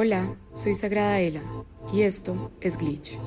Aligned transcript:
Hola, 0.00 0.36
soy 0.52 0.76
Sagrada 0.76 1.18
Ela 1.18 1.42
y 1.92 2.02
esto 2.02 2.52
es 2.60 2.78
Glitch, 2.78 3.18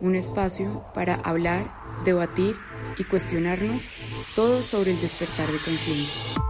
un 0.00 0.16
espacio 0.16 0.82
para 0.94 1.16
hablar, 1.16 1.70
debatir 2.06 2.56
y 2.96 3.04
cuestionarnos 3.04 3.90
todo 4.34 4.62
sobre 4.62 4.92
el 4.92 5.00
despertar 5.02 5.46
de 5.46 5.58
conciencia. 5.58 6.40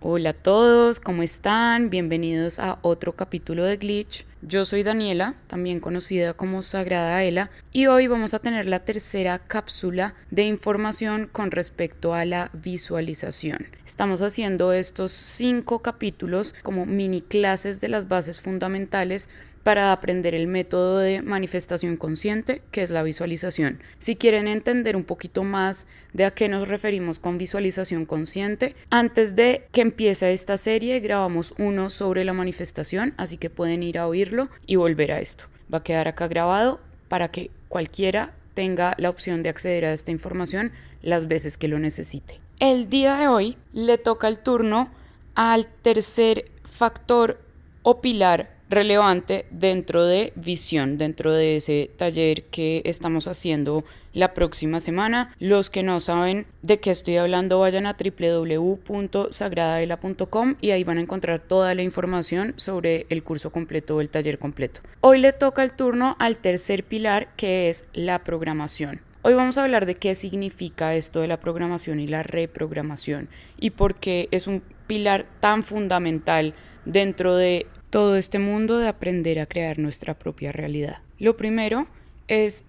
Hola 0.00 0.30
a 0.30 0.32
todos, 0.32 1.00
¿cómo 1.00 1.22
están? 1.22 1.90
Bienvenidos 1.90 2.58
a 2.58 2.78
otro 2.80 3.12
capítulo 3.12 3.64
de 3.64 3.76
Glitch. 3.76 4.26
Yo 4.46 4.66
soy 4.66 4.82
Daniela, 4.82 5.36
también 5.46 5.80
conocida 5.80 6.34
como 6.34 6.60
Sagrada 6.60 7.24
Ela, 7.24 7.50
y 7.72 7.86
hoy 7.86 8.08
vamos 8.08 8.34
a 8.34 8.40
tener 8.40 8.66
la 8.66 8.80
tercera 8.80 9.38
cápsula 9.38 10.14
de 10.30 10.42
información 10.42 11.30
con 11.32 11.50
respecto 11.50 12.12
a 12.12 12.26
la 12.26 12.50
visualización. 12.52 13.66
Estamos 13.86 14.20
haciendo 14.20 14.74
estos 14.74 15.12
cinco 15.12 15.80
capítulos 15.80 16.54
como 16.62 16.84
mini 16.84 17.22
clases 17.22 17.80
de 17.80 17.88
las 17.88 18.06
bases 18.06 18.42
fundamentales 18.42 19.30
para 19.64 19.92
aprender 19.92 20.34
el 20.34 20.46
método 20.46 20.98
de 20.98 21.22
manifestación 21.22 21.96
consciente, 21.96 22.62
que 22.70 22.82
es 22.82 22.90
la 22.90 23.02
visualización. 23.02 23.80
Si 23.98 24.14
quieren 24.14 24.46
entender 24.46 24.94
un 24.94 25.04
poquito 25.04 25.42
más 25.42 25.86
de 26.12 26.26
a 26.26 26.30
qué 26.30 26.48
nos 26.48 26.68
referimos 26.68 27.18
con 27.18 27.38
visualización 27.38 28.04
consciente, 28.04 28.76
antes 28.90 29.34
de 29.34 29.66
que 29.72 29.80
empiece 29.80 30.32
esta 30.32 30.58
serie 30.58 31.00
grabamos 31.00 31.54
uno 31.58 31.90
sobre 31.90 32.24
la 32.24 32.34
manifestación, 32.34 33.14
así 33.16 33.38
que 33.38 33.50
pueden 33.50 33.82
ir 33.82 33.98
a 33.98 34.06
oírlo 34.06 34.48
y 34.66 34.76
volver 34.76 35.12
a 35.12 35.20
esto. 35.20 35.46
Va 35.72 35.78
a 35.78 35.82
quedar 35.82 36.08
acá 36.08 36.28
grabado 36.28 36.78
para 37.08 37.30
que 37.30 37.50
cualquiera 37.68 38.34
tenga 38.52 38.94
la 38.98 39.10
opción 39.10 39.42
de 39.42 39.48
acceder 39.48 39.86
a 39.86 39.92
esta 39.92 40.10
información 40.10 40.72
las 41.02 41.26
veces 41.26 41.56
que 41.56 41.68
lo 41.68 41.78
necesite. 41.78 42.38
El 42.60 42.88
día 42.88 43.16
de 43.16 43.28
hoy 43.28 43.56
le 43.72 43.98
toca 43.98 44.28
el 44.28 44.38
turno 44.38 44.90
al 45.34 45.66
tercer 45.82 46.50
factor 46.62 47.40
o 47.82 48.00
pilar 48.00 48.53
relevante 48.68 49.46
dentro 49.50 50.06
de 50.06 50.32
visión, 50.36 50.96
dentro 50.98 51.32
de 51.32 51.56
ese 51.56 51.90
taller 51.96 52.44
que 52.44 52.82
estamos 52.84 53.26
haciendo 53.26 53.84
la 54.12 54.34
próxima 54.34 54.78
semana. 54.80 55.34
Los 55.38 55.70
que 55.70 55.82
no 55.82 56.00
saben 56.00 56.46
de 56.62 56.80
qué 56.80 56.90
estoy 56.90 57.16
hablando, 57.18 57.58
vayan 57.58 57.86
a 57.86 57.96
www.sagradadela.com 57.96 60.56
y 60.60 60.70
ahí 60.70 60.84
van 60.84 60.98
a 60.98 61.02
encontrar 61.02 61.40
toda 61.40 61.74
la 61.74 61.82
información 61.82 62.52
sobre 62.56 63.06
el 63.10 63.22
curso 63.22 63.50
completo 63.50 63.96
o 63.96 64.00
el 64.00 64.08
taller 64.08 64.38
completo. 64.38 64.80
Hoy 65.00 65.18
le 65.18 65.32
toca 65.32 65.62
el 65.62 65.72
turno 65.72 66.16
al 66.18 66.38
tercer 66.38 66.84
pilar 66.84 67.28
que 67.36 67.68
es 67.68 67.84
la 67.92 68.24
programación. 68.24 69.02
Hoy 69.22 69.32
vamos 69.32 69.56
a 69.56 69.64
hablar 69.64 69.86
de 69.86 69.94
qué 69.94 70.14
significa 70.14 70.94
esto 70.94 71.22
de 71.22 71.28
la 71.28 71.40
programación 71.40 71.98
y 71.98 72.06
la 72.06 72.22
reprogramación 72.22 73.30
y 73.58 73.70
por 73.70 73.94
qué 73.94 74.28
es 74.32 74.46
un 74.46 74.62
pilar 74.86 75.24
tan 75.40 75.62
fundamental 75.62 76.52
dentro 76.84 77.34
de 77.34 77.66
todo 77.94 78.16
este 78.16 78.40
mundo 78.40 78.80
de 78.80 78.88
aprender 78.88 79.38
a 79.38 79.46
crear 79.46 79.78
nuestra 79.78 80.18
propia 80.18 80.50
realidad. 80.50 80.98
Lo 81.20 81.36
primero 81.36 81.86
es 82.26 82.64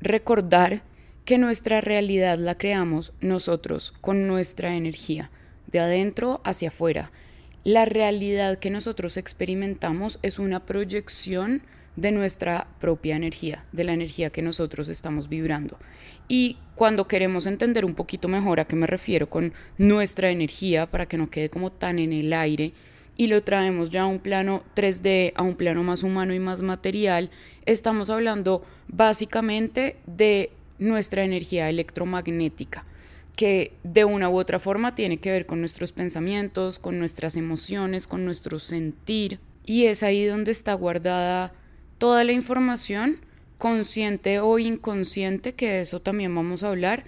recordar 0.00 0.82
que 1.24 1.38
nuestra 1.38 1.80
realidad 1.80 2.38
la 2.38 2.58
creamos 2.58 3.12
nosotros 3.20 3.94
con 4.00 4.26
nuestra 4.26 4.74
energía, 4.74 5.30
de 5.68 5.78
adentro 5.78 6.40
hacia 6.42 6.70
afuera. 6.70 7.12
La 7.62 7.84
realidad 7.84 8.58
que 8.58 8.70
nosotros 8.70 9.16
experimentamos 9.16 10.18
es 10.22 10.40
una 10.40 10.66
proyección 10.66 11.62
de 11.94 12.10
nuestra 12.10 12.66
propia 12.80 13.14
energía, 13.14 13.64
de 13.70 13.84
la 13.84 13.92
energía 13.92 14.30
que 14.30 14.42
nosotros 14.42 14.88
estamos 14.88 15.28
vibrando. 15.28 15.78
Y 16.26 16.58
cuando 16.74 17.06
queremos 17.06 17.46
entender 17.46 17.84
un 17.84 17.94
poquito 17.94 18.26
mejor 18.26 18.58
a 18.58 18.66
qué 18.66 18.74
me 18.74 18.88
refiero 18.88 19.30
con 19.30 19.52
nuestra 19.78 20.32
energía, 20.32 20.90
para 20.90 21.06
que 21.06 21.16
no 21.16 21.30
quede 21.30 21.48
como 21.48 21.70
tan 21.70 22.00
en 22.00 22.12
el 22.12 22.32
aire, 22.32 22.72
y 23.16 23.28
lo 23.28 23.42
traemos 23.42 23.90
ya 23.90 24.02
a 24.02 24.06
un 24.06 24.18
plano 24.18 24.62
3D, 24.74 25.32
a 25.34 25.42
un 25.42 25.54
plano 25.54 25.82
más 25.82 26.02
humano 26.02 26.34
y 26.34 26.38
más 26.38 26.62
material, 26.62 27.30
estamos 27.66 28.10
hablando 28.10 28.64
básicamente 28.88 29.96
de 30.06 30.50
nuestra 30.78 31.24
energía 31.24 31.68
electromagnética 31.68 32.84
que 33.36 33.72
de 33.82 34.04
una 34.04 34.28
u 34.28 34.38
otra 34.38 34.58
forma 34.58 34.94
tiene 34.94 35.18
que 35.18 35.30
ver 35.30 35.46
con 35.46 35.60
nuestros 35.60 35.92
pensamientos, 35.92 36.78
con 36.78 36.98
nuestras 36.98 37.36
emociones, 37.36 38.06
con 38.06 38.24
nuestro 38.24 38.58
sentir. 38.58 39.40
Y 39.66 39.86
es 39.86 40.02
ahí 40.02 40.24
donde 40.24 40.52
está 40.52 40.74
guardada 40.74 41.52
toda 41.98 42.22
la 42.24 42.32
información, 42.32 43.18
consciente 43.58 44.40
o 44.40 44.58
inconsciente, 44.58 45.54
que 45.54 45.68
de 45.68 45.80
eso 45.80 46.00
también 46.00 46.34
vamos 46.34 46.62
a 46.62 46.68
hablar, 46.68 47.04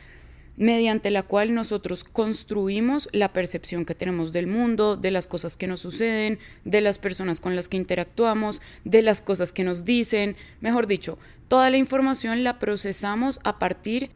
mediante 0.56 1.10
la 1.10 1.22
cual 1.22 1.54
nosotros 1.54 2.04
construimos 2.04 3.08
la 3.12 3.32
percepción 3.32 3.84
que 3.84 3.94
tenemos 3.94 4.32
del 4.32 4.46
mundo, 4.46 4.96
de 4.96 5.10
las 5.10 5.26
cosas 5.26 5.56
que 5.56 5.66
nos 5.66 5.80
suceden, 5.80 6.38
de 6.64 6.80
las 6.80 6.98
personas 6.98 7.40
con 7.40 7.56
las 7.56 7.68
que 7.68 7.76
interactuamos, 7.76 8.60
de 8.84 9.02
las 9.02 9.20
cosas 9.20 9.52
que 9.52 9.64
nos 9.64 9.84
dicen, 9.84 10.36
mejor 10.60 10.86
dicho, 10.86 11.18
toda 11.48 11.70
la 11.70 11.76
información 11.76 12.44
la 12.44 12.58
procesamos 12.58 13.40
a 13.44 13.58
partir 13.58 14.10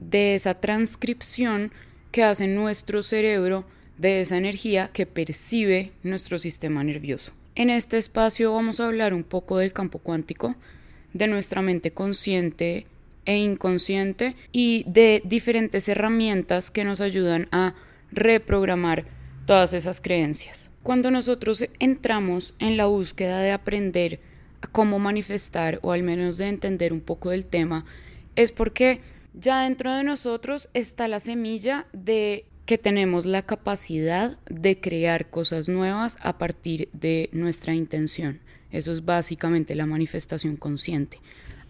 de 0.00 0.34
esa 0.34 0.54
transcripción 0.54 1.72
que 2.12 2.22
hace 2.22 2.46
nuestro 2.46 3.02
cerebro 3.02 3.66
de 3.98 4.20
esa 4.20 4.36
energía 4.36 4.88
que 4.92 5.06
percibe 5.06 5.92
nuestro 6.02 6.38
sistema 6.38 6.84
nervioso. 6.84 7.32
En 7.54 7.70
este 7.70 7.96
espacio 7.96 8.52
vamos 8.52 8.80
a 8.80 8.86
hablar 8.86 9.14
un 9.14 9.24
poco 9.24 9.58
del 9.58 9.72
campo 9.72 9.98
cuántico, 9.98 10.56
de 11.14 11.26
nuestra 11.26 11.62
mente 11.62 11.92
consciente, 11.92 12.86
e 13.26 13.36
inconsciente 13.36 14.36
y 14.52 14.84
de 14.86 15.20
diferentes 15.24 15.88
herramientas 15.88 16.70
que 16.70 16.84
nos 16.84 17.00
ayudan 17.00 17.48
a 17.52 17.74
reprogramar 18.10 19.04
todas 19.46 19.72
esas 19.72 20.00
creencias. 20.00 20.70
Cuando 20.82 21.10
nosotros 21.10 21.64
entramos 21.78 22.54
en 22.58 22.76
la 22.76 22.86
búsqueda 22.86 23.40
de 23.40 23.52
aprender 23.52 24.20
a 24.62 24.68
cómo 24.68 24.98
manifestar 24.98 25.78
o 25.82 25.92
al 25.92 26.02
menos 26.02 26.38
de 26.38 26.48
entender 26.48 26.92
un 26.92 27.00
poco 27.00 27.30
del 27.30 27.44
tema, 27.44 27.84
es 28.36 28.52
porque 28.52 29.00
ya 29.34 29.62
dentro 29.62 29.94
de 29.94 30.04
nosotros 30.04 30.68
está 30.72 31.08
la 31.08 31.20
semilla 31.20 31.86
de 31.92 32.46
que 32.64 32.78
tenemos 32.78 33.26
la 33.26 33.42
capacidad 33.42 34.38
de 34.50 34.80
crear 34.80 35.30
cosas 35.30 35.68
nuevas 35.68 36.16
a 36.20 36.38
partir 36.38 36.88
de 36.92 37.28
nuestra 37.32 37.74
intención. 37.74 38.40
Eso 38.72 38.92
es 38.92 39.04
básicamente 39.04 39.76
la 39.76 39.86
manifestación 39.86 40.56
consciente 40.56 41.20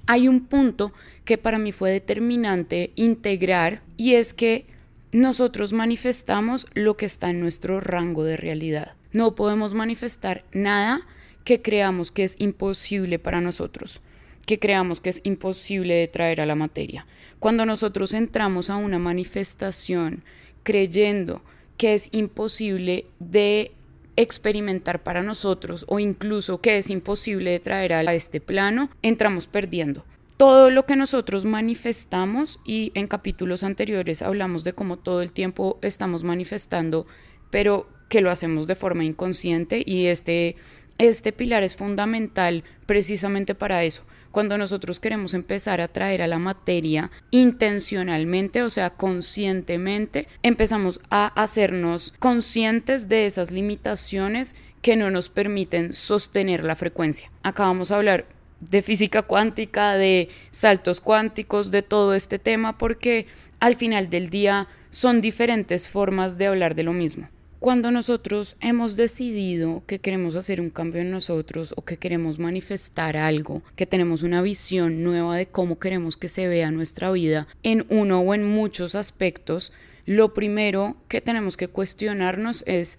hay 0.07 0.29
un 0.29 0.47
punto 0.47 0.93
que 1.25 1.39
para 1.39 1.59
mí 1.59 1.73
fue 1.73 1.91
determinante 1.91 2.93
integrar 2.95 3.83
y 3.97 4.15
es 4.15 4.35
que 4.35 4.67
nosotros 5.13 5.73
manifestamos 5.73 6.67
lo 6.75 6.97
que 6.97 7.07
está 7.07 7.31
en 7.31 7.41
nuestro 7.41 7.81
rango 7.81 8.25
de 8.25 8.37
realidad. 8.37 8.97
No 9.13 9.35
podemos 9.35 9.75
manifestar 9.75 10.45
nada 10.53 11.01
que 11.45 11.63
creamos 11.63 12.11
que 12.11 12.25
es 12.25 12.37
imposible 12.39 13.19
para 13.19 13.41
nosotros, 13.41 14.01
que 14.47 14.59
creamos 14.59 15.01
que 15.01 15.11
es 15.11 15.21
imposible 15.25 15.95
de 15.95 16.09
traer 16.09 16.41
a 16.41 16.47
la 16.47 16.55
materia. 16.55 17.07
Cuando 17.39 17.67
nosotros 17.67 18.13
entramos 18.13 18.71
a 18.71 18.77
una 18.77 18.99
manifestación 18.99 20.25
creyendo 20.63 21.43
que 21.77 21.95
es 21.95 22.09
imposible 22.13 23.07
de 23.19 23.73
experimentar 24.17 25.03
para 25.03 25.23
nosotros 25.23 25.85
o 25.89 25.99
incluso 25.99 26.61
que 26.61 26.79
es 26.79 26.91
imposible 26.91 27.51
de 27.53 27.61
traer 27.61 27.93
a 27.93 28.15
este 28.15 28.41
plano, 28.41 28.91
entramos 29.03 29.47
perdiendo. 29.47 30.05
Todo 30.37 30.71
lo 30.71 30.85
que 30.85 30.97
nosotros 30.97 31.45
manifestamos 31.45 32.61
y 32.65 32.93
en 32.95 33.07
capítulos 33.07 33.63
anteriores 33.63 34.21
hablamos 34.21 34.65
de 34.65 34.75
cómo 34.75 34.99
todo 34.99 35.23
el 35.23 35.33
tiempo 35.33 35.79
estamos 35.81 36.25
manifestando, 36.25 37.07
pero 37.51 37.89
que 38.11 38.21
lo 38.21 38.31
hacemos 38.31 38.67
de 38.67 38.75
forma 38.75 39.05
inconsciente 39.05 39.83
y 39.85 40.07
este, 40.07 40.57
este 40.99 41.33
pilar 41.33 41.63
es 41.63 41.75
fundamental 41.75 42.65
precisamente 42.85 43.55
para 43.55 43.83
eso 43.85 44.05
cuando 44.37 44.59
nosotros 44.59 45.01
queremos 45.01 45.33
empezar 45.33 45.81
a 45.81 45.89
traer 45.89 46.21
a 46.21 46.27
la 46.27 46.39
materia 46.39 47.11
intencionalmente, 47.31 48.63
o 48.63 48.69
sea, 48.69 48.91
conscientemente, 48.91 50.29
empezamos 50.43 51.01
a 51.09 51.29
hacernos 51.29 52.13
conscientes 52.19 53.09
de 53.09 53.25
esas 53.25 53.51
limitaciones 53.51 54.55
que 54.83 54.95
no 54.95 55.11
nos 55.11 55.31
permiten 55.31 55.95
sostener 55.95 56.65
la 56.65 56.75
frecuencia. 56.75 57.33
Acá 57.43 57.63
vamos 57.63 57.91
a 57.91 57.97
hablar 57.97 58.27
de 58.61 58.83
física 58.83 59.23
cuántica, 59.23 59.95
de 59.95 60.29
saltos 60.51 61.01
cuánticos, 61.01 61.71
de 61.71 61.81
todo 61.81 62.13
este 62.13 62.39
tema, 62.39 62.77
porque 62.77 63.27
al 63.59 63.75
final 63.75 64.11
del 64.11 64.29
día 64.29 64.69
son 64.91 65.23
diferentes 65.23 65.89
formas 65.89 66.37
de 66.37 66.49
hablar 66.49 66.75
de 66.75 66.83
lo 66.83 66.93
mismo. 66.93 67.31
Cuando 67.59 67.91
nosotros 67.91 68.57
hemos 68.61 68.97
decidido 68.97 69.83
que 69.87 69.99
queremos 69.99 70.37
hacer 70.37 70.61
un 70.61 70.69
cambio 70.69 71.01
en 71.01 71.11
nosotros 71.11 71.73
o 71.77 71.83
que 71.83 71.97
queremos 71.97 72.39
manifestar 72.39 73.17
algo, 73.17 73.63
que 73.77 73.87
tenemos 73.87 74.23
una 74.23 74.43
visión 74.43 75.03
nueva 75.03 75.39
de 75.39 75.47
cómo 75.47 75.79
queremos 75.79 76.19
que 76.19 76.29
se 76.29 76.49
vea 76.49 76.71
nuestra 76.71 77.11
vida 77.11 77.49
en 77.63 77.87
uno 77.89 78.21
o 78.21 78.35
en 78.35 78.45
muchos 78.45 78.95
aspectos, 78.95 79.73
lo 80.05 80.35
primero 80.35 80.97
que 81.09 81.23
tenemos 81.23 81.57
que 81.57 81.69
cuestionarnos 81.69 82.63
es 82.67 82.99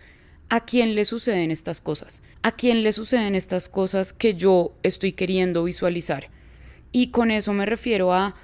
¿a 0.49 0.65
quién 0.65 0.95
le 0.95 1.05
suceden 1.05 1.51
estas 1.51 1.79
cosas? 1.79 2.23
¿A 2.41 2.51
quién 2.51 2.81
le 2.81 2.93
suceden 2.93 3.35
estas 3.35 3.69
cosas 3.69 4.11
que 4.11 4.33
yo 4.33 4.73
estoy 4.81 5.11
queriendo 5.13 5.63
visualizar? 5.65 6.31
Y 6.91 7.11
con 7.11 7.29
eso 7.29 7.53
me 7.53 7.67
refiero 7.67 8.11
a 8.11 8.35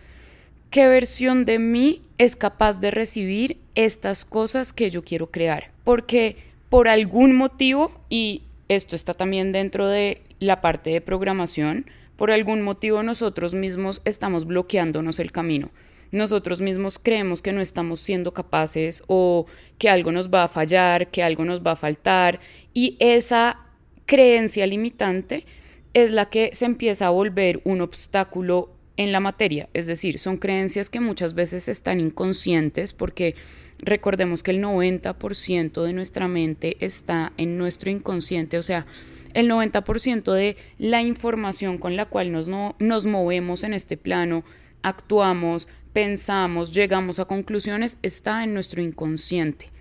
qué 0.74 0.88
versión 0.88 1.46
de 1.46 1.60
mí 1.60 2.02
es 2.18 2.36
capaz 2.36 2.80
de 2.80 2.90
recibir 2.90 3.58
estas 3.76 4.26
cosas 4.26 4.74
que 4.74 4.90
yo 4.90 5.04
quiero 5.04 5.30
crear 5.30 5.70
porque 5.84 6.36
por 6.70 6.88
algún 6.88 7.36
motivo, 7.36 7.92
y 8.10 8.42
esto 8.70 8.96
está 8.96 9.14
también 9.14 9.52
dentro 9.52 9.88
de 9.88 10.24
la 10.40 10.62
parte 10.62 10.90
de 10.90 11.00
programación, 11.00 11.86
por 12.18 12.32
algún 12.32 12.64
motivo 12.64 13.04
nosotros 13.04 13.54
mismos 13.54 14.02
estamos 14.04 14.46
bloqueándonos 14.46 15.20
el 15.20 15.32
camino. 15.32 15.70
Nosotros 16.12 16.60
mismos 16.60 16.98
creemos 16.98 17.44
que 17.44 17.54
no 17.54 17.62
estamos 17.62 18.00
siendo 18.00 18.34
capaces 18.34 19.04
o 19.06 19.46
que 19.78 19.90
algo 19.90 20.12
nos 20.12 20.32
va 20.32 20.46
a 20.46 20.48
fallar, 20.48 21.12
que 21.12 21.22
algo 21.22 21.46
nos 21.46 21.62
va 21.62 21.74
a 21.74 21.76
faltar 21.76 22.40
y 22.74 22.98
esa 23.00 23.60
creencia 24.08 24.66
limitante 24.66 25.46
es 25.94 26.10
la 26.10 26.32
que 26.32 26.50
se 26.54 26.66
empieza 26.66 27.06
a 27.06 27.12
volver 27.12 27.62
un 27.64 27.82
obstáculo 27.82 28.73
en 28.98 29.12
la 29.12 29.20
materia, 29.20 29.70
es 29.74 29.86
decir, 29.88 30.20
son 30.20 30.38
creencias 30.38 30.90
que 30.90 31.00
muchas 31.00 31.34
veces 31.34 31.68
están 31.68 32.00
inconscientes 32.00 32.94
porque 32.94 33.36
recordemos 33.80 34.44
que 34.44 34.52
el 34.52 34.64
90% 34.64 35.84
de 35.84 35.94
nuestra 35.94 36.28
mente 36.28 36.78
está 36.80 37.34
en 37.38 37.58
nuestro 37.58 37.90
inconsciente, 37.90 38.58
o 38.58 38.64
sea, 38.64 38.86
el 39.34 39.50
90% 39.50 40.32
de 40.32 40.58
la 40.78 41.02
información 41.02 41.80
con 41.80 41.96
la 41.96 42.06
cual 42.06 42.32
nos, 42.32 42.48
nos 42.48 43.06
movemos 43.06 43.64
en 43.64 43.74
este 43.74 43.98
plano, 43.98 44.44
actuamos, 44.84 45.68
pensamos, 45.92 46.72
llegamos 46.72 47.20
a 47.20 47.26
conclusiones, 47.26 47.98
está 48.04 48.44
en 48.44 48.54
nuestro 48.54 48.82
inconsciente. 48.82 49.72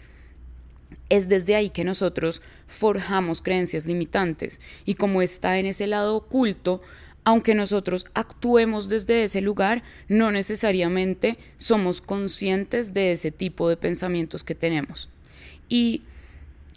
Es 1.10 1.28
desde 1.28 1.54
ahí 1.54 1.68
que 1.68 1.84
nosotros 1.84 2.40
forjamos 2.66 3.42
creencias 3.42 3.84
limitantes 3.84 4.62
y 4.86 4.94
como 4.94 5.20
está 5.20 5.58
en 5.58 5.66
ese 5.66 5.86
lado 5.86 6.16
oculto, 6.16 6.80
aunque 7.24 7.54
nosotros 7.54 8.06
actuemos 8.14 8.88
desde 8.88 9.24
ese 9.24 9.40
lugar, 9.40 9.82
no 10.08 10.32
necesariamente 10.32 11.38
somos 11.56 12.00
conscientes 12.00 12.92
de 12.94 13.12
ese 13.12 13.30
tipo 13.30 13.68
de 13.68 13.76
pensamientos 13.76 14.44
que 14.44 14.54
tenemos. 14.54 15.08
Y 15.68 16.02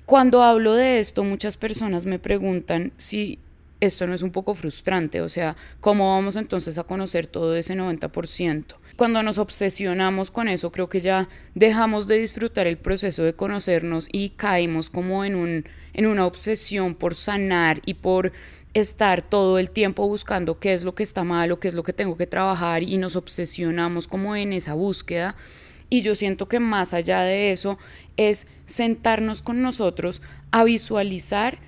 cuando 0.06 0.44
hablo 0.44 0.76
de 0.76 1.00
esto, 1.00 1.24
muchas 1.24 1.58
personas 1.58 2.06
me 2.06 2.20
preguntan 2.20 2.92
si 2.98 3.40
esto 3.82 4.08
no 4.08 4.14
es 4.14 4.22
un 4.22 4.32
poco 4.32 4.56
frustrante, 4.56 5.22
o 5.22 5.30
sea, 5.30 5.56
¿cómo 5.82 6.16
vamos 6.16 6.36
entonces 6.36 6.78
a 6.78 6.84
conocer 6.84 7.28
todo 7.28 7.56
ese 7.56 7.76
90%? 7.76 8.76
Cuando 8.96 9.24
nos 9.24 9.38
obsesionamos 9.38 10.32
con 10.32 10.48
eso, 10.48 10.72
creo 10.72 10.88
que 10.88 11.02
ya 11.02 11.28
dejamos 11.54 12.08
de 12.08 12.20
disfrutar 12.20 12.68
el 12.68 12.78
proceso 12.78 13.24
de 13.24 13.34
conocernos 13.34 14.08
y 14.12 14.30
caemos 14.30 14.90
como 14.90 15.26
en, 15.26 15.36
un, 15.36 15.66
en 15.94 16.06
una 16.06 16.26
obsesión 16.26 16.96
por 16.96 17.14
sanar 17.14 17.82
y 17.86 17.96
por 17.96 18.32
estar 18.76 19.22
todo 19.22 19.58
el 19.58 19.72
tiempo 19.72 20.08
buscando 20.08 20.60
qué 20.60 20.74
es 20.74 20.84
lo 20.84 20.94
que 20.94 21.04
está 21.04 21.24
mal 21.24 21.52
o 21.52 21.60
qué 21.60 21.70
es 21.70 21.74
lo 21.74 21.84
que 21.84 21.94
tengo 21.94 22.18
que 22.18 22.28
trabajar 22.28 22.84
y 22.84 22.98
nos 22.98 23.16
obsesionamos 23.16 24.06
como 24.06 24.36
en 24.36 24.52
esa 24.52 24.74
búsqueda. 24.74 25.36
Y 25.90 26.02
yo 26.02 26.14
siento 26.14 26.48
que 26.48 26.60
más 26.60 26.94
allá 26.94 27.22
de 27.22 27.54
eso 27.54 27.80
es 28.18 28.48
sentarnos 28.66 29.42
con 29.42 29.62
nosotros 29.62 30.22
a 30.52 30.66
visualizar 30.66 31.60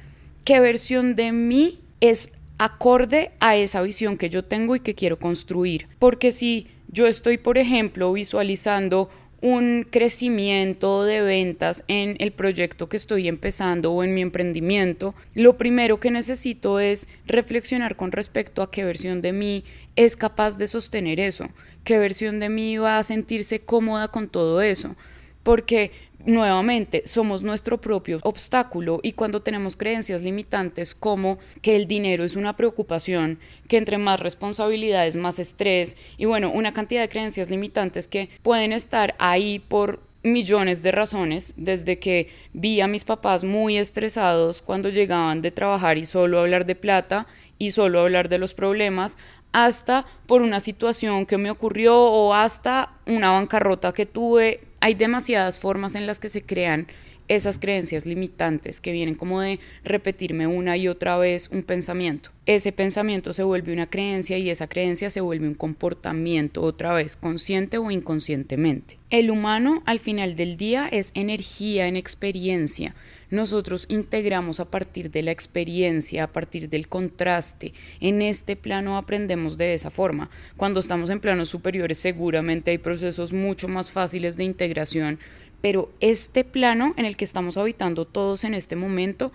qué 0.43 0.59
versión 0.59 1.15
de 1.15 1.31
mí 1.31 1.79
es 2.01 2.33
acorde 2.57 3.31
a 3.39 3.55
esa 3.55 3.81
visión 3.81 4.17
que 4.17 4.29
yo 4.29 4.43
tengo 4.43 4.75
y 4.75 4.81
que 4.81 4.95
quiero 4.95 5.17
construir. 5.17 5.87
Porque 5.99 6.33
si 6.33 6.67
yo 6.89 7.07
estoy, 7.07 7.37
por 7.37 7.57
ejemplo, 7.57 8.11
visualizando 8.11 9.09
un 9.41 9.85
crecimiento 9.89 11.03
de 11.03 11.21
ventas 11.21 11.83
en 11.87 12.15
el 12.19 12.31
proyecto 12.31 12.89
que 12.89 12.97
estoy 12.97 13.27
empezando 13.27 13.91
o 13.91 14.03
en 14.03 14.13
mi 14.13 14.21
emprendimiento, 14.21 15.13
lo 15.35 15.57
primero 15.57 15.99
que 15.99 16.11
necesito 16.11 16.79
es 16.79 17.07
reflexionar 17.25 17.95
con 17.95 18.11
respecto 18.11 18.61
a 18.61 18.71
qué 18.71 18.83
versión 18.83 19.21
de 19.21 19.33
mí 19.33 19.63
es 19.95 20.15
capaz 20.15 20.57
de 20.57 20.67
sostener 20.67 21.19
eso, 21.19 21.49
qué 21.83 21.99
versión 21.99 22.39
de 22.39 22.49
mí 22.49 22.77
va 22.77 22.97
a 22.97 23.03
sentirse 23.03 23.59
cómoda 23.59 24.07
con 24.07 24.27
todo 24.27 24.61
eso, 24.61 24.95
porque 25.43 25.91
nuevamente 26.27 27.03
somos 27.05 27.41
nuestro 27.41 27.81
propio 27.81 28.19
obstáculo 28.21 28.99
y 29.01 29.13
cuando 29.13 29.41
tenemos 29.41 29.75
creencias 29.75 30.21
limitantes 30.21 30.93
como 30.93 31.39
que 31.61 31.75
el 31.75 31.87
dinero 31.87 32.23
es 32.23 32.35
una 32.35 32.55
preocupación, 32.55 33.39
que 33.67 33.77
entre 33.77 33.97
más 33.97 34.19
responsabilidades, 34.19 35.15
más 35.15 35.39
estrés 35.39 35.97
y 36.17 36.25
bueno, 36.25 36.51
una 36.51 36.73
cantidad 36.73 37.01
de 37.01 37.09
creencias 37.09 37.49
limitantes 37.49 38.07
que 38.07 38.29
pueden 38.43 38.73
estar 38.73 39.15
ahí 39.17 39.59
por 39.59 40.01
millones 40.23 40.83
de 40.83 40.91
razones, 40.91 41.53
desde 41.55 41.99
que 41.99 42.29
vi 42.51 42.81
a 42.81 42.87
mis 42.87 43.05
papás 43.05 43.45
muy 43.45 43.77
estresados 43.77 44.61
cuando 44.61 44.89
llegaban 44.89 45.41
de 45.41 45.51
trabajar 45.51 45.97
y 45.97 46.05
solo 46.05 46.41
hablar 46.41 46.65
de 46.65 46.75
plata 46.75 47.27
y 47.57 47.71
solo 47.71 48.01
hablar 48.01 48.27
de 48.27 48.37
los 48.37 48.53
problemas, 48.53 49.17
hasta 49.53 50.05
por 50.25 50.41
una 50.41 50.59
situación 50.59 51.25
que 51.25 51.37
me 51.37 51.49
ocurrió 51.49 51.97
o 51.97 52.33
hasta 52.33 52.91
una 53.05 53.31
bancarrota 53.31 53.93
que 53.93 54.05
tuve 54.05 54.66
hay 54.79 54.93
demasiadas 54.93 55.59
formas 55.59 55.95
en 55.95 56.07
las 56.07 56.19
que 56.19 56.29
se 56.29 56.43
crean 56.43 56.87
esas 57.27 57.59
creencias 57.59 58.05
limitantes 58.05 58.79
que 58.79 58.91
vienen 58.91 59.15
como 59.15 59.41
de 59.41 59.59
repetirme 59.83 60.47
una 60.47 60.77
y 60.77 60.87
otra 60.87 61.17
vez 61.17 61.49
un 61.51 61.63
pensamiento. 61.63 62.31
Ese 62.45 62.71
pensamiento 62.71 63.33
se 63.33 63.43
vuelve 63.43 63.73
una 63.73 63.89
creencia 63.89 64.37
y 64.37 64.49
esa 64.49 64.67
creencia 64.67 65.09
se 65.09 65.21
vuelve 65.21 65.47
un 65.47 65.53
comportamiento 65.53 66.61
otra 66.61 66.93
vez, 66.93 67.15
consciente 67.15 67.77
o 67.77 67.91
inconscientemente. 67.91 68.97
El 69.09 69.29
humano 69.29 69.83
al 69.85 69.99
final 69.99 70.35
del 70.35 70.57
día 70.57 70.87
es 70.87 71.11
energía 71.13 71.87
en 71.87 71.97
experiencia. 71.97 72.95
Nosotros 73.29 73.85
integramos 73.89 74.59
a 74.59 74.71
partir 74.71 75.11
de 75.11 75.21
la 75.21 75.31
experiencia, 75.31 76.23
a 76.23 76.31
partir 76.31 76.69
del 76.69 76.87
contraste. 76.87 77.73
En 77.99 78.21
este 78.21 78.55
plano 78.55 78.97
aprendemos 78.97 79.57
de 79.57 79.73
esa 79.73 79.89
forma. 79.89 80.29
Cuando 80.55 80.79
estamos 80.79 81.09
en 81.09 81.19
planos 81.19 81.49
superiores 81.49 81.97
seguramente 81.97 82.71
hay 82.71 82.77
procesos 82.77 83.33
mucho 83.33 83.67
más 83.67 83.91
fáciles 83.91 84.37
de 84.37 84.43
integración 84.43 85.19
pero 85.61 85.91
este 85.99 86.43
plano 86.43 86.93
en 86.97 87.05
el 87.05 87.17
que 87.17 87.25
estamos 87.25 87.57
habitando 87.57 88.05
todos 88.05 88.43
en 88.43 88.53
este 88.53 88.75
momento 88.75 89.31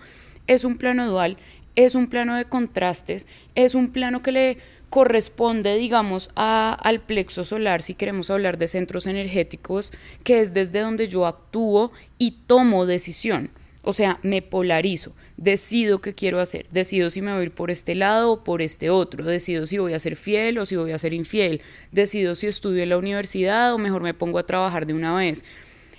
es 0.47 0.63
un 0.63 0.77
plano 0.77 1.07
dual, 1.07 1.37
es 1.75 1.95
un 1.95 2.07
plano 2.07 2.35
de 2.35 2.45
contrastes, 2.45 3.27
es 3.55 3.75
un 3.75 3.91
plano 3.91 4.21
que 4.21 4.31
le 4.31 4.57
corresponde, 4.89 5.75
digamos, 5.75 6.29
a, 6.35 6.73
al 6.73 7.01
plexo 7.01 7.43
solar, 7.43 7.81
si 7.81 7.95
queremos 7.95 8.29
hablar 8.29 8.57
de 8.57 8.67
centros 8.67 9.07
energéticos, 9.07 9.91
que 10.23 10.39
es 10.39 10.53
desde 10.53 10.81
donde 10.81 11.07
yo 11.07 11.25
actúo 11.25 11.91
y 12.19 12.31
tomo 12.45 12.85
decisión. 12.85 13.49
O 13.85 13.91
sea, 13.91 14.17
me 14.23 14.41
polarizo, 14.41 15.13
decido 15.35 15.99
qué 15.99 16.15
quiero 16.15 16.39
hacer, 16.39 16.67
decido 16.71 17.09
si 17.09 17.21
me 17.21 17.33
voy 17.33 17.41
a 17.41 17.43
ir 17.43 17.51
por 17.51 17.69
este 17.69 17.95
lado 17.95 18.31
o 18.31 18.43
por 18.43 18.61
este 18.61 18.89
otro, 18.89 19.25
decido 19.25 19.65
si 19.65 19.77
voy 19.77 19.93
a 19.93 19.99
ser 19.99 20.15
fiel 20.15 20.57
o 20.57 20.65
si 20.65 20.77
voy 20.77 20.93
a 20.93 20.97
ser 20.97 21.13
infiel, 21.13 21.61
decido 21.91 22.33
si 22.35 22.47
estudio 22.47 22.81
en 22.81 22.89
la 22.89 22.97
universidad 22.97 23.73
o 23.73 23.77
mejor 23.77 24.01
me 24.01 24.13
pongo 24.13 24.39
a 24.39 24.45
trabajar 24.45 24.87
de 24.87 24.93
una 24.93 25.13
vez. 25.13 25.43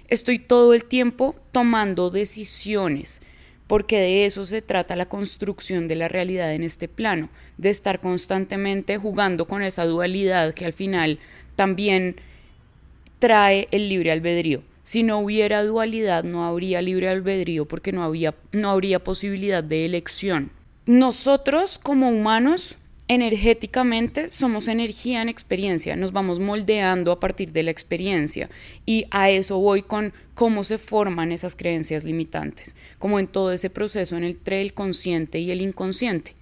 Estoy 0.09 0.39
todo 0.39 0.73
el 0.73 0.87
tiempo 0.87 1.35
tomando 1.53 2.09
decisiones, 2.09 3.21
porque 3.67 3.99
de 3.99 4.25
eso 4.25 4.47
se 4.47 4.63
trata 4.63 4.97
la 4.97 5.07
construcción 5.07 5.87
de 5.87 5.97
la 5.97 6.09
realidad 6.09 6.55
en 6.55 6.63
este 6.63 6.89
plano, 6.89 7.29
de 7.59 7.69
estar 7.69 8.01
constantemente 8.01 8.97
jugando 8.97 9.47
con 9.47 9.63
esa 9.63 9.85
dualidad 9.85 10.55
que 10.55 10.65
al 10.65 10.73
final 10.73 11.19
también 11.55 12.17
trae 13.19 13.69
el 13.73 13.91
libre 13.91 14.11
albedrío. 14.11 14.63
Si 14.85 15.03
no 15.03 15.19
hubiera 15.19 15.65
dualidad, 15.65 16.25
no 16.25 16.45
habría 16.45 16.83
libre 16.83 17.09
albedrío 17.09 17.67
porque 17.67 17.91
no, 17.91 18.05
había, 18.05 18.35
no 18.53 18.71
habría 18.71 19.03
posibilidad 19.03 19.65
de 19.65 19.87
elección. 19.87 20.53
Nosotros 20.87 21.79
como 21.83 22.11
humanos 22.11 22.77
energéticamente 23.09 24.31
somos 24.31 24.69
energía 24.69 25.23
en 25.23 25.31
experiencia, 25.31 25.97
nos 25.97 26.13
vamos 26.13 26.39
moldeando 26.39 27.13
a 27.13 27.21
partir 27.21 27.53
de 27.53 27.63
la 27.63 27.71
experiencia 27.71 28.49
y 28.85 29.07
a 29.11 29.31
eso 29.31 29.59
voy 29.59 29.83
con 29.83 30.13
cómo 30.35 30.65
se 30.65 30.79
forman 30.79 31.33
esas 31.33 31.57
creencias 31.57 32.05
limitantes, 32.05 32.77
como 32.99 33.19
en 33.19 33.27
todo 33.27 33.53
ese 33.53 33.71
proceso 33.71 34.17
entre 34.19 34.61
el 34.61 34.75
consciente 34.75 35.39
y 35.39 35.51
el 35.51 35.63
inconsciente. 35.63 36.35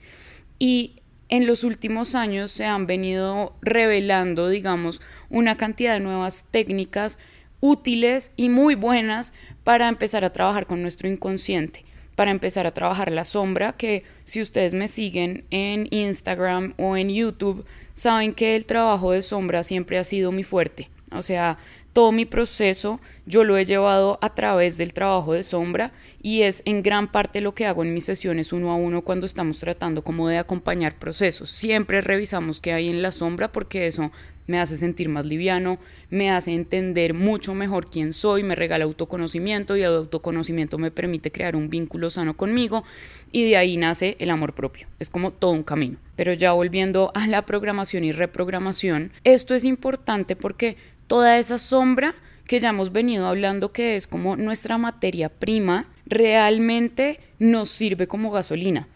Y 0.59 0.97
en 1.29 1.47
los 1.47 1.65
últimos 1.65 2.15
años 2.15 2.51
se 2.51 2.65
han 2.65 2.87
venido 2.87 3.55
revelando, 3.63 4.49
digamos, 4.49 5.01
una 5.31 5.57
cantidad 5.57 5.95
de 5.95 6.01
nuevas 6.01 6.47
técnicas 6.51 7.19
útiles 7.63 8.33
y 8.37 8.51
muy 8.51 8.75
buenas 8.75 9.33
para 9.65 9.89
empezar 9.89 10.27
a 10.27 10.35
trabajar 10.35 10.67
con 10.67 10.83
nuestro 10.83 11.09
inconsciente 11.09 11.87
para 12.15 12.31
empezar 12.31 12.67
a 12.67 12.75
trabajar 12.75 13.11
la 13.11 13.25
sombra, 13.25 13.73
que 13.73 14.05
si 14.25 14.43
ustedes 14.43 14.75
me 14.75 14.89
siguen 14.89 15.45
en 15.51 15.89
Instagram 15.91 16.75
o 16.77 16.97
en 16.97 17.09
YouTube, 17.09 17.65
saben 17.95 18.35
que 18.35 18.55
el 18.55 18.67
trabajo 18.67 19.13
de 19.13 19.23
sombra 19.23 19.65
siempre 19.65 19.99
ha 19.99 20.05
sido 20.05 20.31
mi 20.31 20.45
fuerte. 20.45 20.91
O 21.11 21.23
sea, 21.23 21.59
todo 21.93 22.13
mi 22.13 22.25
proceso 22.25 23.01
yo 23.27 23.45
lo 23.45 23.57
he 23.57 23.65
llevado 23.65 24.19
a 24.23 24.35
través 24.35 24.77
del 24.77 24.93
trabajo 24.93 25.35
de 25.35 25.43
sombra 25.43 25.93
y 26.23 26.43
es 26.43 26.63
en 26.65 26.83
gran 26.83 27.11
parte 27.11 27.41
lo 27.41 27.55
que 27.55 27.67
hago 27.67 27.83
en 27.83 27.95
mis 27.95 28.05
sesiones 28.05 28.53
uno 28.53 28.73
a 28.73 28.77
uno 28.77 29.03
cuando 29.03 29.27
estamos 29.27 29.59
tratando 29.59 30.03
como 30.03 30.29
de 30.29 30.39
acompañar 30.39 30.99
procesos. 30.99 31.51
Siempre 31.51 32.01
revisamos 32.01 32.61
qué 32.61 32.73
hay 32.73 32.89
en 32.89 33.03
la 33.03 33.13
sombra 33.13 33.53
porque 33.53 33.87
eso 33.87 34.11
me 34.47 34.59
hace 34.59 34.77
sentir 34.77 35.09
más 35.09 35.25
liviano, 35.25 35.79
me 36.11 36.31
hace 36.31 36.53
entender 36.53 37.15
mucho 37.15 37.55
mejor 37.55 37.91
quién 37.91 38.13
soy, 38.13 38.43
me 38.43 38.55
regala 38.55 38.85
autoconocimiento 38.85 39.77
y 39.77 39.83
el 39.83 39.95
autoconocimiento 39.95 40.79
me 40.79 40.91
permite 40.91 41.31
crear 41.31 41.57
un 41.57 41.71
vínculo 41.71 42.11
sano 42.11 42.37
conmigo 42.37 42.85
y 43.31 43.49
de 43.49 43.57
ahí 43.57 43.77
nace 43.77 44.17
el 44.19 44.31
amor 44.31 44.55
propio. 44.55 44.89
Es 44.99 45.11
como 45.11 45.31
todo 45.33 45.53
un 45.53 45.63
camino. 45.63 45.99
Pero 46.17 46.33
ya 46.35 46.53
volviendo 46.53 47.11
a 47.15 47.27
la 47.27 47.47
programación 47.47 48.05
y 48.05 48.13
reprogramación, 48.13 49.13
esto 49.25 49.55
es 49.55 49.65
importante 49.65 50.37
porque 50.37 50.77
toda 51.13 51.39
esa 51.39 51.59
sombra 51.59 52.15
que 52.47 52.59
ya 52.59 52.71
hemos 52.71 52.91
venido 52.91 53.27
hablando 53.27 53.71
que 53.71 53.97
es 53.97 54.07
como 54.07 54.35
nuestra 54.35 54.79
materia 54.79 55.29
prima, 55.29 55.91
realmente 56.07 57.21
nos 57.39 57.69
sirve 57.69 58.07
como 58.07 58.31
gasolina. 58.31 58.89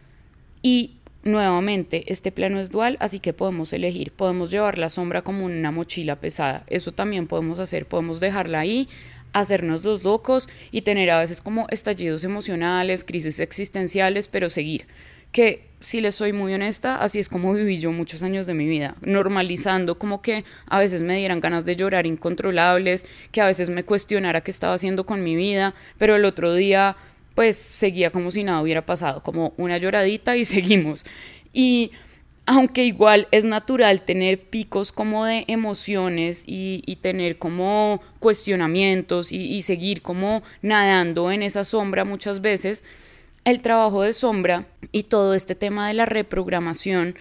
Y 0.63 0.97
nuevamente, 1.25 2.11
este 2.11 2.33
plano 2.33 2.59
es 2.59 2.71
dual, 2.71 2.97
así 3.01 3.21
que 3.21 3.35
podemos 3.35 3.71
elegir, 3.75 4.13
podemos 4.13 4.51
llevar 4.51 4.79
la 4.79 4.89
sombra 4.89 5.21
como 5.21 5.45
una 5.45 5.71
mochila 5.73 6.19
pesada, 6.19 6.65
eso 6.69 6.91
también 6.91 7.27
podemos 7.27 7.59
hacer, 7.59 7.85
podemos 7.85 8.19
dejarla 8.19 8.61
ahí, 8.61 8.89
hacernos 9.35 9.85
los 9.85 10.03
locos 10.03 10.49
y 10.71 10.81
tener 10.81 11.11
a 11.11 11.21
veces 11.21 11.43
como 11.43 11.67
estallidos 11.69 12.25
emocionales, 12.25 13.05
crisis 13.05 13.41
existenciales, 13.41 14.29
pero 14.29 14.49
seguir. 14.49 14.87
Que 15.37 15.69
si 15.81 16.01
les 16.01 16.15
soy 16.15 16.33
muy 16.33 16.55
honesta, 16.55 16.97
así 16.97 17.19
es 17.19 17.29
como 17.29 17.53
viví 17.53 17.79
yo 17.79 17.93
muchos 17.93 18.23
años 18.23 18.47
de 18.47 18.55
mi 18.55 18.67
vida, 18.67 18.95
normalizando 19.03 19.99
como 19.99 20.23
que 20.23 20.45
a 20.67 20.79
veces 20.79 21.03
me 21.03 21.15
dieran 21.19 21.41
ganas 21.41 21.67
de 21.67 21.77
llorar 21.77 22.07
incontrolables, 22.07 23.05
que 23.33 23.43
a 23.43 23.47
veces 23.47 23.69
me 23.69 23.85
cuestionara 23.85 24.41
qué 24.41 24.51
estaba 24.51 24.73
haciendo 24.73 25.05
con 25.05 25.23
mi 25.23 25.37
vida, 25.37 25.75
pero 25.99 26.17
el 26.17 26.25
otro 26.25 26.55
día 26.55 26.97
pues 27.35 27.59
seguía 27.59 28.11
como 28.11 28.31
si 28.31 28.45
nada 28.45 28.63
hubiera 28.63 28.87
pasado, 28.87 29.23
como 29.23 29.53
una 29.59 29.77
lloradita 29.77 30.39
y 30.39 30.45
seguimos. 30.47 31.05
Y 31.53 31.91
aunque 32.47 32.87
igual 32.87 33.29
es 33.31 33.45
natural 33.45 34.07
tener 34.07 34.41
picos 34.41 34.91
como 34.91 35.27
de 35.27 35.45
emociones 35.49 36.45
y, 36.47 36.81
tener 37.03 37.37
como 37.37 38.01
cuestionamientos 38.21 39.33
y, 39.33 39.61
seguir 39.61 40.01
como 40.01 40.43
nadando 40.63 41.31
en 41.31 41.43
esa 41.43 41.65
sombra 41.65 42.07
muchas 42.07 42.41
veces, 42.41 42.85
el 43.47 43.63
trabajo 43.63 44.03
de 44.03 44.13
sombra 44.13 44.67
y 44.91 45.05
todo 45.05 45.33
este 45.33 45.55
tema 45.55 45.87
de 45.87 45.95
la 45.95 46.05
reprogramación 46.05 47.15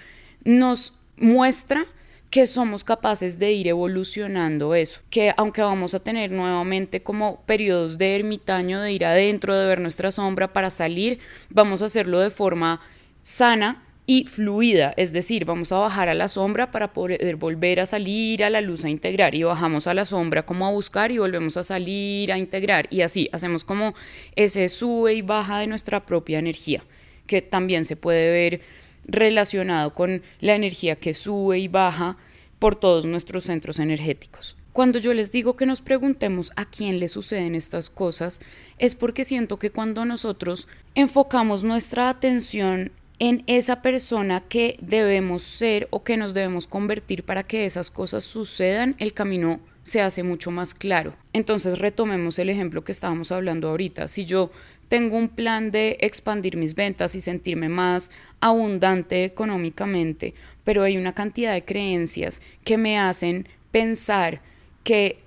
nos 0.43 0.93
muestra 1.17 1.85
que 2.31 2.47
somos 2.47 2.83
capaces 2.83 3.37
de 3.37 3.53
ir 3.53 3.67
evolucionando 3.67 4.73
eso, 4.73 5.01
que 5.11 5.33
aunque 5.37 5.61
vamos 5.61 5.93
a 5.93 5.99
tener 5.99 6.31
nuevamente 6.31 7.03
como 7.03 7.41
periodos 7.45 7.99
de 7.99 8.15
ermitaño, 8.15 8.81
de 8.81 8.91
ir 8.91 9.05
adentro, 9.05 9.55
de 9.55 9.67
ver 9.67 9.79
nuestra 9.79 10.11
sombra 10.11 10.51
para 10.51 10.71
salir, 10.71 11.19
vamos 11.49 11.83
a 11.83 11.85
hacerlo 11.85 12.19
de 12.19 12.31
forma 12.31 12.81
sana 13.21 13.84
y 14.07 14.25
fluida, 14.25 14.93
es 14.97 15.13
decir, 15.13 15.45
vamos 15.45 15.71
a 15.71 15.77
bajar 15.77 16.09
a 16.09 16.13
la 16.13 16.29
sombra 16.29 16.69
para 16.69 16.93
poder 16.93 17.35
volver 17.37 17.79
a 17.79 17.85
salir 17.85 18.43
a 18.43 18.49
la 18.49 18.61
luz 18.61 18.85
a 18.85 18.89
integrar. 18.89 19.33
Y 19.33 19.43
bajamos 19.43 19.87
a 19.87 19.93
la 19.93 20.05
sombra 20.05 20.45
como 20.45 20.67
a 20.67 20.71
buscar 20.71 21.11
y 21.11 21.17
volvemos 21.17 21.57
a 21.57 21.63
salir 21.63 22.31
a 22.31 22.37
integrar. 22.37 22.87
Y 22.91 23.01
así 23.01 23.29
hacemos 23.31 23.63
como 23.63 23.95
ese 24.35 24.69
sube 24.69 25.15
y 25.15 25.21
baja 25.21 25.59
de 25.59 25.67
nuestra 25.67 26.05
propia 26.05 26.37
energía, 26.37 26.83
que 27.25 27.41
también 27.41 27.85
se 27.85 27.95
puede 27.95 28.29
ver 28.29 28.61
relacionado 29.07 29.93
con 29.93 30.21
la 30.39 30.55
energía 30.55 30.95
que 30.95 31.13
sube 31.13 31.59
y 31.59 31.67
baja 31.67 32.17
por 32.59 32.75
todos 32.75 33.05
nuestros 33.05 33.45
centros 33.45 33.79
energéticos. 33.79 34.55
Cuando 34.71 34.99
yo 34.99 35.13
les 35.13 35.31
digo 35.31 35.55
que 35.55 35.65
nos 35.65 35.81
preguntemos 35.81 36.51
a 36.57 36.65
quién 36.65 36.99
le 36.99 37.07
suceden 37.07 37.55
estas 37.55 37.89
cosas, 37.89 38.41
es 38.77 38.93
porque 38.93 39.23
siento 39.23 39.57
que 39.57 39.71
cuando 39.71 40.03
nosotros 40.03 40.67
enfocamos 40.95 41.63
nuestra 41.63 42.09
atención 42.09 42.91
en 43.19 43.43
esa 43.47 43.81
persona 43.81 44.41
que 44.41 44.77
debemos 44.81 45.43
ser 45.43 45.87
o 45.91 46.03
que 46.03 46.17
nos 46.17 46.33
debemos 46.33 46.67
convertir 46.67 47.23
para 47.23 47.43
que 47.43 47.65
esas 47.65 47.91
cosas 47.91 48.23
sucedan, 48.23 48.95
el 48.99 49.13
camino 49.13 49.59
se 49.83 50.01
hace 50.01 50.23
mucho 50.23 50.51
más 50.51 50.73
claro. 50.73 51.15
Entonces 51.31 51.77
retomemos 51.77 52.39
el 52.39 52.49
ejemplo 52.49 52.83
que 52.83 52.91
estábamos 52.91 53.31
hablando 53.31 53.69
ahorita. 53.69 54.07
Si 54.07 54.25
yo 54.25 54.51
tengo 54.89 55.17
un 55.17 55.29
plan 55.29 55.71
de 55.71 55.97
expandir 56.01 56.57
mis 56.57 56.75
ventas 56.75 57.15
y 57.15 57.21
sentirme 57.21 57.69
más 57.69 58.11
abundante 58.39 59.23
económicamente, 59.23 60.33
pero 60.63 60.83
hay 60.83 60.97
una 60.97 61.13
cantidad 61.13 61.53
de 61.53 61.63
creencias 61.63 62.41
que 62.63 62.77
me 62.77 62.99
hacen 62.99 63.47
pensar 63.71 64.41
que 64.83 65.19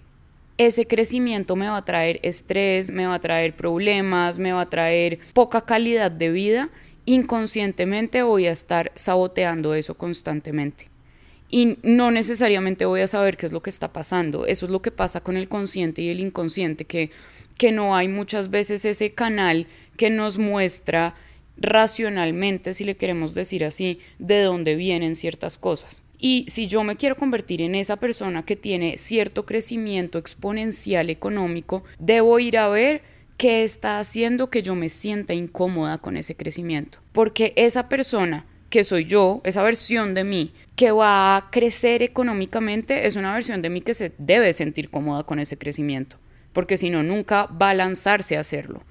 ese 0.59 0.87
crecimiento 0.87 1.55
me 1.55 1.69
va 1.69 1.77
a 1.77 1.85
traer 1.85 2.19
estrés, 2.23 2.91
me 2.91 3.07
va 3.07 3.15
a 3.15 3.21
traer 3.21 3.55
problemas, 3.55 4.41
me 4.41 4.53
va 4.53 4.63
a 4.63 4.71
traer 4.71 5.21
poca 5.33 5.65
calidad 5.65 6.11
de 6.11 6.31
vida, 6.31 6.69
inconscientemente 7.09 8.23
voy 8.23 8.47
a 8.47 8.53
estar 8.53 8.93
saboteando 8.95 9.75
eso 9.75 9.95
constantemente 9.95 10.89
y 11.51 11.79
no 11.83 12.11
necesariamente 12.11 12.85
voy 12.85 13.01
a 13.01 13.07
saber 13.07 13.37
qué 13.37 13.47
es 13.47 13.53
lo 13.53 13.63
que 13.63 13.71
está 13.71 13.93
pasando. 13.93 14.47
Eso 14.47 14.67
es 14.67 14.71
lo 14.71 14.83
que 14.83 14.91
pasa 14.91 15.23
con 15.23 15.37
el 15.37 15.49
consciente 15.49 16.03
y 16.03 16.11
el 16.11 16.21
inconsciente, 16.21 16.85
que, 16.85 17.11
que 17.57 17.73
no 17.73 17.97
hay 17.97 18.09
muchas 18.09 18.51
veces 18.51 18.85
ese 18.85 19.13
canal 19.15 19.67
que 19.97 20.11
nos 20.11 20.37
muestra 20.37 21.15
racionalmente, 21.57 22.75
si 22.75 22.85
le 22.85 22.97
queremos 22.97 23.35
decir 23.35 23.65
así, 23.65 23.99
de 24.19 24.43
dónde 24.43 24.77
vienen 24.77 25.15
ciertas 25.15 25.57
cosas. 25.59 26.05
Y 26.19 26.45
si 26.49 26.67
yo 26.67 26.83
me 26.85 26.97
quiero 26.97 27.17
convertir 27.17 27.63
en 27.63 27.75
esa 27.75 27.97
persona 27.97 28.45
que 28.45 28.57
tiene 28.57 28.99
cierto 28.99 29.47
crecimiento 29.47 30.19
exponencial 30.19 31.11
económico, 31.11 31.83
debo 31.99 32.39
ir 32.41 32.59
a 32.59 32.69
ver 32.69 33.03
qué 33.39 33.63
está 33.63 34.01
haciendo 34.01 34.51
que 34.51 34.63
yo 34.63 34.75
me 34.75 34.91
sienta 34.91 35.33
incómoda 35.33 35.99
con 35.99 36.17
ese 36.19 36.35
crecimiento. 36.35 36.99
Porque 37.13 37.55
esa 37.57 37.89
persona 37.89 38.45
que 38.69 38.85
soy 38.85 39.07
yo, 39.07 39.41
esa 39.45 39.63
versión 39.63 40.13
de 40.13 40.25
mí 40.25 40.53
que 40.77 40.91
va 40.91 41.37
a 41.37 41.51
crecer 41.51 42.03
económicamente, 42.03 43.07
es 43.07 43.17
una 43.17 43.33
versión 43.33 43.63
de 43.63 43.71
mí 43.71 43.81
que 43.81 43.95
se 43.95 44.13
debe 44.19 44.53
sentir 44.53 44.91
cómoda 44.91 45.23
con 45.23 45.39
ese 45.39 45.57
crecimiento, 45.57 46.19
porque 46.53 46.77
si 46.77 46.91
no, 46.91 47.03
nunca 47.03 47.47
va 47.47 47.71
a 47.71 47.75
lanzarse 47.75 48.37
a 48.37 48.41
hacerlo, 48.41 48.83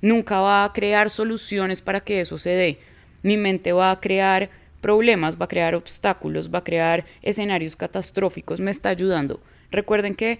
nunca 0.00 0.40
va 0.40 0.64
a 0.64 0.72
crear 0.72 1.10
soluciones 1.10 1.82
para 1.82 2.00
que 2.00 2.20
eso 2.20 2.38
se 2.38 2.50
dé. 2.50 2.78
Mi 3.22 3.36
mente 3.36 3.72
va 3.72 3.90
a 3.90 4.00
crear 4.00 4.48
problemas, 4.80 5.38
va 5.38 5.46
a 5.46 5.48
crear 5.48 5.74
obstáculos, 5.74 6.54
va 6.54 6.60
a 6.60 6.64
crear 6.64 7.04
escenarios 7.20 7.76
catastróficos, 7.76 8.60
me 8.60 8.70
está 8.70 8.88
ayudando. 8.90 9.40
Recuerden 9.70 10.14
que 10.14 10.38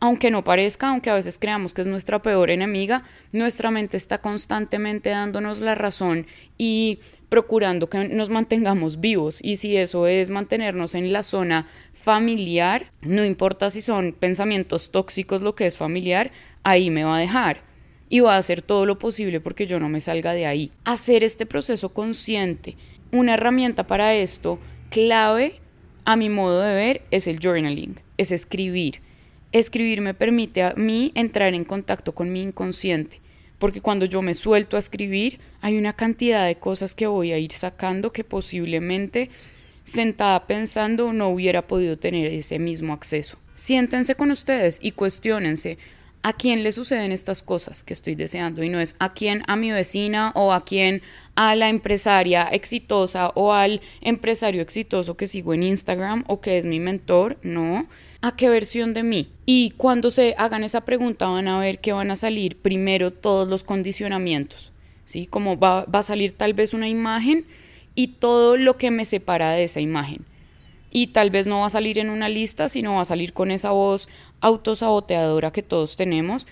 aunque 0.00 0.30
no 0.30 0.42
parezca, 0.42 0.88
aunque 0.88 1.10
a 1.10 1.14
veces 1.14 1.38
creamos 1.38 1.74
que 1.74 1.82
es 1.82 1.86
nuestra 1.86 2.22
peor 2.22 2.50
enemiga, 2.50 3.04
nuestra 3.32 3.70
mente 3.70 3.96
está 3.98 4.18
constantemente 4.20 5.10
dándonos 5.10 5.60
la 5.60 5.74
razón 5.74 6.26
y 6.58 6.98
procurando 7.28 7.88
que 7.88 8.08
nos 8.08 8.30
mantengamos 8.30 8.98
vivos 8.98 9.38
y 9.42 9.56
si 9.56 9.76
eso 9.76 10.06
es 10.08 10.30
mantenernos 10.30 10.94
en 10.94 11.12
la 11.12 11.22
zona 11.22 11.68
familiar, 11.92 12.90
no 13.02 13.24
importa 13.24 13.70
si 13.70 13.82
son 13.82 14.12
pensamientos 14.12 14.90
tóxicos 14.90 15.42
lo 15.42 15.54
que 15.54 15.66
es 15.66 15.76
familiar, 15.76 16.32
ahí 16.64 16.90
me 16.90 17.04
va 17.04 17.18
a 17.18 17.20
dejar 17.20 17.62
y 18.08 18.20
va 18.20 18.34
a 18.34 18.38
hacer 18.38 18.62
todo 18.62 18.86
lo 18.86 18.98
posible 18.98 19.40
porque 19.40 19.66
yo 19.66 19.78
no 19.78 19.88
me 19.88 20.00
salga 20.00 20.32
de 20.32 20.46
ahí. 20.46 20.72
Hacer 20.84 21.22
este 21.22 21.46
proceso 21.46 21.94
consciente, 21.94 22.76
una 23.12 23.34
herramienta 23.34 23.86
para 23.86 24.14
esto 24.14 24.58
clave 24.88 25.60
a 26.04 26.16
mi 26.16 26.28
modo 26.28 26.60
de 26.60 26.74
ver 26.74 27.02
es 27.12 27.28
el 27.28 27.38
journaling, 27.38 28.00
es 28.16 28.32
escribir. 28.32 29.00
Escribir 29.52 30.00
me 30.00 30.14
permite 30.14 30.62
a 30.62 30.74
mí 30.74 31.12
entrar 31.14 31.54
en 31.54 31.64
contacto 31.64 32.14
con 32.14 32.32
mi 32.32 32.42
inconsciente 32.42 33.20
porque 33.60 33.82
cuando 33.82 34.06
yo 34.06 34.22
me 34.22 34.34
suelto 34.34 34.76
a 34.76 34.80
escribir 34.80 35.38
hay 35.60 35.76
una 35.76 35.92
cantidad 35.92 36.46
de 36.46 36.56
cosas 36.56 36.94
que 36.96 37.06
voy 37.06 37.30
a 37.30 37.38
ir 37.38 37.52
sacando 37.52 38.10
que 38.10 38.24
posiblemente 38.24 39.30
sentada 39.84 40.46
pensando 40.46 41.12
no 41.12 41.28
hubiera 41.28 41.66
podido 41.66 41.98
tener 41.98 42.32
ese 42.32 42.58
mismo 42.58 42.94
acceso. 42.94 43.38
Siéntense 43.54 44.14
con 44.14 44.30
ustedes 44.30 44.78
y 44.80 44.92
cuestionense 44.92 45.76
a 46.22 46.32
quién 46.34 46.62
le 46.62 46.72
suceden 46.72 47.12
estas 47.12 47.42
cosas 47.42 47.82
que 47.82 47.94
estoy 47.94 48.14
deseando 48.14 48.62
y 48.62 48.68
no 48.68 48.80
es 48.80 48.94
a 48.98 49.14
quién 49.14 49.42
a 49.46 49.56
mi 49.56 49.70
vecina 49.70 50.32
o 50.34 50.52
a 50.52 50.64
quién 50.64 51.02
a 51.34 51.54
la 51.54 51.68
empresaria 51.68 52.48
exitosa 52.52 53.32
o 53.34 53.52
al 53.52 53.80
empresario 54.02 54.60
exitoso 54.60 55.16
que 55.16 55.26
sigo 55.26 55.54
en 55.54 55.62
Instagram 55.62 56.24
o 56.26 56.40
que 56.40 56.58
es 56.58 56.66
mi 56.66 56.80
mentor, 56.80 57.38
no 57.42 57.86
¿a 58.22 58.36
qué 58.36 58.48
versión 58.48 58.92
de 58.92 59.02
mí? 59.02 59.30
Y 59.46 59.70
cuando 59.76 60.10
se 60.10 60.34
hagan 60.36 60.64
esa 60.64 60.82
pregunta 60.82 61.26
van 61.26 61.48
a 61.48 61.58
ver 61.58 61.80
que 61.80 61.92
van 61.92 62.10
a 62.10 62.16
salir 62.16 62.56
primero 62.56 63.12
todos 63.12 63.48
los 63.48 63.64
condicionamientos, 63.64 64.72
¿sí? 65.04 65.26
Como 65.26 65.58
va, 65.58 65.84
va 65.84 66.00
a 66.00 66.04
salir 66.04 66.32
tal 66.32 66.54
vez 66.54 66.74
una 66.74 66.88
imagen 66.88 67.46
y 67.94 68.08
todo 68.08 68.56
lo 68.56 68.76
que 68.76 68.90
me 68.90 69.04
separa 69.04 69.52
de 69.52 69.64
esa 69.64 69.80
imagen. 69.80 70.24
Y 70.90 71.08
tal 71.08 71.30
vez 71.30 71.46
no 71.46 71.60
va 71.60 71.66
a 71.66 71.70
salir 71.70 71.98
en 71.98 72.10
una 72.10 72.28
lista, 72.28 72.68
sino 72.68 72.94
va 72.94 73.02
a 73.02 73.04
salir 73.04 73.32
con 73.32 73.50
esa 73.50 73.70
voz 73.70 74.08
autosaboteadora 74.40 75.52
que 75.52 75.62
todos 75.62 75.96
tenemos 75.96 76.46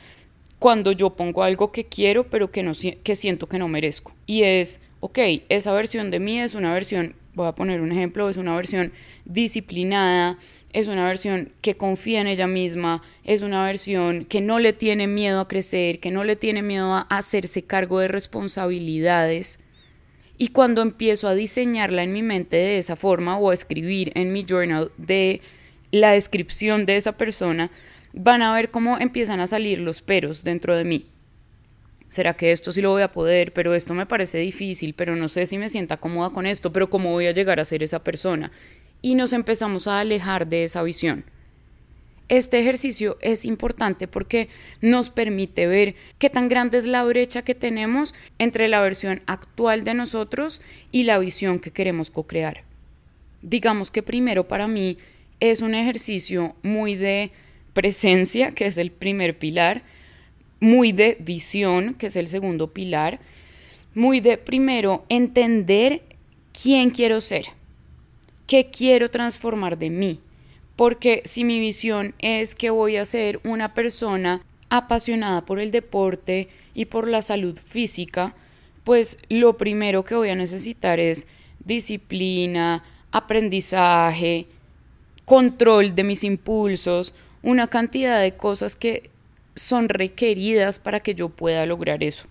cuando 0.59 0.93
yo 0.93 1.11
pongo 1.11 1.43
algo 1.43 1.73
que 1.73 1.87
quiero 1.87 2.29
pero 2.29 2.51
que, 2.51 2.63
no, 2.63 2.73
que 3.03 3.17
siento 3.17 3.49
que 3.49 3.59
no 3.59 3.69
merezco. 3.69 4.15
Y 4.27 4.43
es, 4.43 4.83
ok, 5.01 5.19
esa 5.49 5.73
versión 5.73 6.11
de 6.11 6.21
mí 6.21 6.41
es 6.41 6.55
una 6.55 6.73
versión, 6.73 7.15
voy 7.35 7.47
a 7.47 7.55
poner 7.55 7.81
un 7.81 7.93
ejemplo, 7.93 8.29
es 8.29 8.37
una 8.37 8.57
versión 8.57 8.93
disciplinada, 9.25 10.39
es 10.73 10.87
una 10.87 11.05
versión 11.07 11.53
que 11.63 11.77
confía 11.77 12.21
en 12.21 12.27
ella 12.27 12.47
misma, 12.47 13.03
es 13.25 13.43
una 13.43 13.65
versión 13.65 14.25
que 14.25 14.41
no 14.41 14.59
le 14.59 14.73
tiene 14.73 15.07
miedo 15.07 15.41
a 15.41 15.49
crecer, 15.49 16.01
que 16.01 16.11
no 16.11 16.25
le 16.25 16.37
tiene 16.37 16.63
miedo 16.63 16.93
a 16.93 17.03
hacerse 17.03 17.63
cargo 17.63 18.01
de 18.01 18.09
responsabilidades. 18.09 19.61
Y 20.39 20.49
cuando 20.49 20.83
empiezo 20.83 21.29
a 21.29 21.35
diseñarla 21.35 22.05
en 22.05 22.13
mi 22.13 22.23
mente 22.23 22.57
de 22.57 22.79
esa 22.79 22.97
forma 22.97 23.37
o 23.39 23.51
a 23.51 23.55
escribir 23.55 24.13
en 24.15 24.33
mi 24.33 24.45
journal 24.45 24.93
de 24.97 25.43
la 25.91 26.13
descripción 26.13 26.87
de 26.87 26.97
esa 26.97 27.13
persona, 27.19 27.71
van 28.13 28.43
a 28.43 28.55
ver 28.55 28.71
cómo 28.71 28.99
empiezan 28.99 29.41
a 29.41 29.47
salir 29.47 29.81
los 29.81 30.01
peros 30.01 30.45
dentro 30.45 30.77
de 30.77 30.85
mí. 30.85 31.07
¿Será 32.07 32.35
que 32.35 32.53
esto 32.53 32.73
sí 32.73 32.81
lo 32.81 32.91
voy 32.91 33.03
a 33.03 33.13
poder? 33.13 33.53
Pero 33.53 33.75
esto 33.75 33.93
me 33.93 34.07
parece 34.07 34.39
difícil, 34.39 34.95
pero 34.95 35.17
no 35.17 35.29
sé 35.29 35.47
si 35.47 35.59
me 35.59 35.69
sienta 35.69 35.99
cómoda 35.99 36.31
con 36.31 36.47
esto, 36.47 36.73
pero 36.73 36.89
cómo 36.89 37.11
voy 37.11 37.27
a 37.27 37.33
llegar 37.33 37.61
a 37.61 37.65
ser 37.65 37.83
esa 37.83 38.03
persona 38.03 38.51
y 39.03 39.15
nos 39.15 39.33
empezamos 39.33 39.87
a 39.87 40.01
alejar 40.01 40.47
de 40.47 40.65
esa 40.65 40.83
visión. 40.83 41.25
Este 42.29 42.61
ejercicio 42.61 43.17
es 43.23 43.47
importante 43.47 44.07
porque 44.07 44.51
nos 44.83 45.09
permite 45.09 45.67
ver 45.67 45.95
qué 46.19 46.29
tan 46.29 46.49
grande 46.49 46.77
es 46.77 46.85
la 46.85 47.03
brecha 47.03 47.43
que 47.43 47.55
tenemos 47.55 48.15
entre 48.39 48.69
la 48.69 48.83
versión 48.83 49.23
actual 49.27 49.83
de 49.83 49.95
nosotros 49.95 50.61
y 50.93 51.05
la 51.05 51.19
visión 51.19 51.59
que 51.59 51.71
queremos 51.71 52.11
co-crear. 52.11 52.65
Digamos 53.41 53.91
que 53.91 54.03
primero 54.03 54.47
para 54.47 54.69
mí 54.69 54.99
es 55.41 55.63
un 55.63 55.75
ejercicio 55.75 56.55
muy 56.63 56.97
de 56.97 57.31
presencia, 57.73 58.51
que 58.51 58.67
es 58.67 58.77
el 58.77 58.91
primer 58.91 59.39
pilar, 59.39 59.83
muy 60.61 60.93
de 60.93 61.17
visión, 61.21 61.95
que 61.95 62.09
es 62.09 62.17
el 62.17 62.29
segundo 62.29 62.75
pilar, 62.75 63.21
muy 63.95 64.21
de 64.21 64.37
primero 64.37 65.07
entender 65.09 66.03
quién 66.53 66.91
quiero 66.91 67.23
ser, 67.23 67.47
qué 68.47 68.69
quiero 68.71 69.11
transformar 69.11 69.79
de 69.79 69.89
mí 69.89 70.21
porque 70.79 71.23
si 71.25 71.43
mi 71.43 71.59
visión 71.59 72.15
es 72.21 72.55
que 72.55 72.71
voy 72.71 72.99
a 72.99 73.05
ser 73.05 73.41
una 73.43 73.75
persona 73.75 74.43
apasionada 74.71 75.45
por 75.45 75.59
el 75.59 75.73
deporte 75.73 76.49
y 76.73 76.85
por 76.85 77.09
la 77.09 77.21
salud 77.21 77.59
física, 77.59 78.37
pues 78.85 79.19
lo 79.29 79.57
primero 79.57 80.05
que 80.05 80.15
voy 80.15 80.29
a 80.29 80.37
necesitar 80.37 81.01
es 81.01 81.27
disciplina, 81.65 82.85
aprendizaje, 83.11 84.47
control 85.25 85.97
de 85.97 86.05
mis 86.05 86.23
impulsos, 86.23 87.13
una 87.43 87.67
cantidad 87.67 88.21
de 88.21 88.37
cosas 88.37 88.77
que 88.77 89.11
son 89.57 89.89
requeridas 89.89 90.79
para 90.79 91.01
que 91.01 91.17
yo 91.17 91.29
pueda 91.29 91.67
lograr 91.67 92.05
eso. 92.05 92.29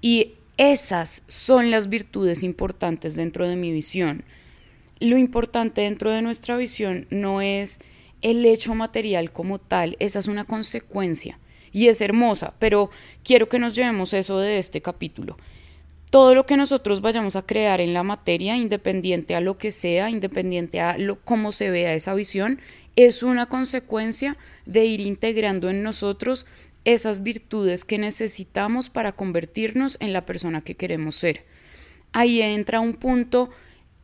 Y 0.00 0.34
esas 0.58 1.24
son 1.26 1.72
las 1.72 1.88
virtudes 1.88 2.44
importantes 2.44 3.16
dentro 3.16 3.48
de 3.48 3.56
mi 3.56 3.72
visión 3.72 4.22
lo 5.00 5.18
importante 5.18 5.82
dentro 5.82 6.10
de 6.10 6.22
nuestra 6.22 6.56
visión 6.56 7.06
no 7.10 7.40
es 7.40 7.80
el 8.22 8.44
hecho 8.46 8.74
material 8.74 9.32
como 9.32 9.58
tal, 9.58 9.96
esa 9.98 10.18
es 10.18 10.28
una 10.28 10.44
consecuencia 10.44 11.38
y 11.72 11.88
es 11.88 12.00
hermosa, 12.00 12.54
pero 12.58 12.90
quiero 13.22 13.48
que 13.48 13.58
nos 13.58 13.74
llevemos 13.74 14.14
eso 14.14 14.38
de 14.38 14.58
este 14.58 14.80
capítulo. 14.80 15.36
Todo 16.10 16.36
lo 16.36 16.46
que 16.46 16.56
nosotros 16.56 17.00
vayamos 17.00 17.34
a 17.34 17.44
crear 17.44 17.80
en 17.80 17.92
la 17.92 18.04
materia, 18.04 18.56
independiente 18.56 19.34
a 19.34 19.40
lo 19.40 19.58
que 19.58 19.72
sea, 19.72 20.10
independiente 20.10 20.80
a 20.80 20.96
lo, 20.96 21.20
cómo 21.20 21.50
se 21.50 21.70
vea 21.70 21.92
esa 21.92 22.14
visión, 22.14 22.60
es 22.94 23.24
una 23.24 23.46
consecuencia 23.46 24.36
de 24.64 24.84
ir 24.84 25.00
integrando 25.00 25.68
en 25.68 25.82
nosotros 25.82 26.46
esas 26.84 27.24
virtudes 27.24 27.84
que 27.84 27.98
necesitamos 27.98 28.90
para 28.90 29.12
convertirnos 29.12 29.96
en 30.00 30.12
la 30.12 30.24
persona 30.24 30.60
que 30.60 30.76
queremos 30.76 31.16
ser. 31.16 31.44
Ahí 32.12 32.40
entra 32.40 32.78
un 32.78 32.94
punto 32.94 33.50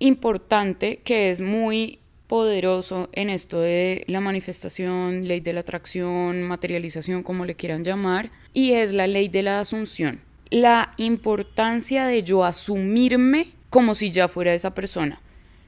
importante 0.01 1.01
que 1.05 1.31
es 1.31 1.41
muy 1.41 2.01
poderoso 2.27 3.09
en 3.13 3.31
esto 3.31 3.61
de 3.61 4.05
la 4.07 4.21
manifestación, 4.21 5.27
ley 5.27 5.41
de 5.41 5.53
la 5.53 5.61
atracción, 5.61 6.43
materialización, 6.43 7.23
como 7.23 7.45
le 7.45 7.55
quieran 7.55 7.85
llamar, 7.85 8.31
y 8.53 8.73
es 8.73 8.93
la 8.93 9.07
ley 9.07 9.29
de 9.29 9.43
la 9.43 9.61
asunción. 9.61 10.21
La 10.49 10.93
importancia 10.97 12.07
de 12.07 12.23
yo 12.23 12.45
asumirme 12.45 13.49
como 13.69 13.95
si 13.95 14.11
ya 14.11 14.29
fuera 14.29 14.55
esa 14.55 14.75
persona, 14.75 15.21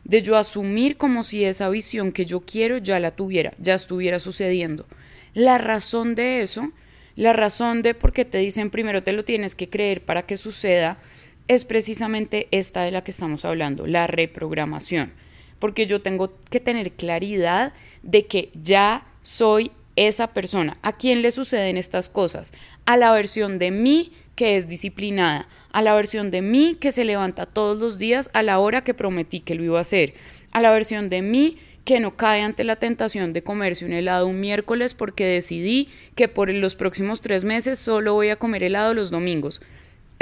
de 0.04 0.22
yo 0.22 0.36
asumir 0.36 0.96
como 0.96 1.22
si 1.22 1.44
esa 1.44 1.68
visión 1.68 2.12
que 2.12 2.26
yo 2.26 2.40
quiero 2.40 2.78
ya 2.78 3.00
la 3.00 3.12
tuviera, 3.12 3.54
ya 3.58 3.74
estuviera 3.74 4.18
sucediendo. 4.18 4.86
La 5.34 5.58
razón 5.58 6.14
de 6.14 6.42
eso, 6.42 6.70
la 7.16 7.32
razón 7.32 7.82
de 7.82 7.94
por 7.94 8.12
qué 8.12 8.24
te 8.24 8.38
dicen 8.38 8.70
primero 8.70 9.02
te 9.02 9.12
lo 9.12 9.24
tienes 9.24 9.54
que 9.54 9.68
creer 9.68 10.04
para 10.04 10.26
que 10.26 10.36
suceda, 10.36 10.98
es 11.54 11.64
precisamente 11.64 12.48
esta 12.50 12.82
de 12.82 12.90
la 12.90 13.04
que 13.04 13.10
estamos 13.10 13.44
hablando, 13.44 13.86
la 13.86 14.06
reprogramación, 14.06 15.12
porque 15.58 15.86
yo 15.86 16.02
tengo 16.02 16.32
que 16.50 16.60
tener 16.60 16.92
claridad 16.92 17.72
de 18.02 18.26
que 18.26 18.50
ya 18.54 19.06
soy 19.22 19.70
esa 19.96 20.28
persona. 20.28 20.78
¿A 20.82 20.96
quién 20.96 21.22
le 21.22 21.30
suceden 21.30 21.76
estas 21.76 22.08
cosas? 22.08 22.52
A 22.86 22.96
la 22.96 23.12
versión 23.12 23.58
de 23.58 23.70
mí 23.70 24.12
que 24.34 24.56
es 24.56 24.66
disciplinada, 24.66 25.48
a 25.72 25.82
la 25.82 25.94
versión 25.94 26.30
de 26.30 26.42
mí 26.42 26.76
que 26.80 26.92
se 26.92 27.04
levanta 27.04 27.46
todos 27.46 27.78
los 27.78 27.98
días 27.98 28.30
a 28.32 28.42
la 28.42 28.58
hora 28.58 28.82
que 28.82 28.94
prometí 28.94 29.40
que 29.40 29.54
lo 29.54 29.62
iba 29.62 29.78
a 29.78 29.82
hacer, 29.82 30.14
a 30.52 30.60
la 30.60 30.70
versión 30.70 31.08
de 31.08 31.22
mí 31.22 31.58
que 31.84 32.00
no 32.00 32.16
cae 32.16 32.42
ante 32.42 32.64
la 32.64 32.76
tentación 32.76 33.32
de 33.32 33.42
comerse 33.42 33.84
un 33.84 33.92
helado 33.92 34.26
un 34.26 34.40
miércoles 34.40 34.94
porque 34.94 35.26
decidí 35.26 35.88
que 36.14 36.28
por 36.28 36.50
los 36.50 36.76
próximos 36.76 37.20
tres 37.20 37.44
meses 37.44 37.78
solo 37.78 38.14
voy 38.14 38.28
a 38.28 38.36
comer 38.36 38.62
helado 38.62 38.94
los 38.94 39.10
domingos. 39.10 39.60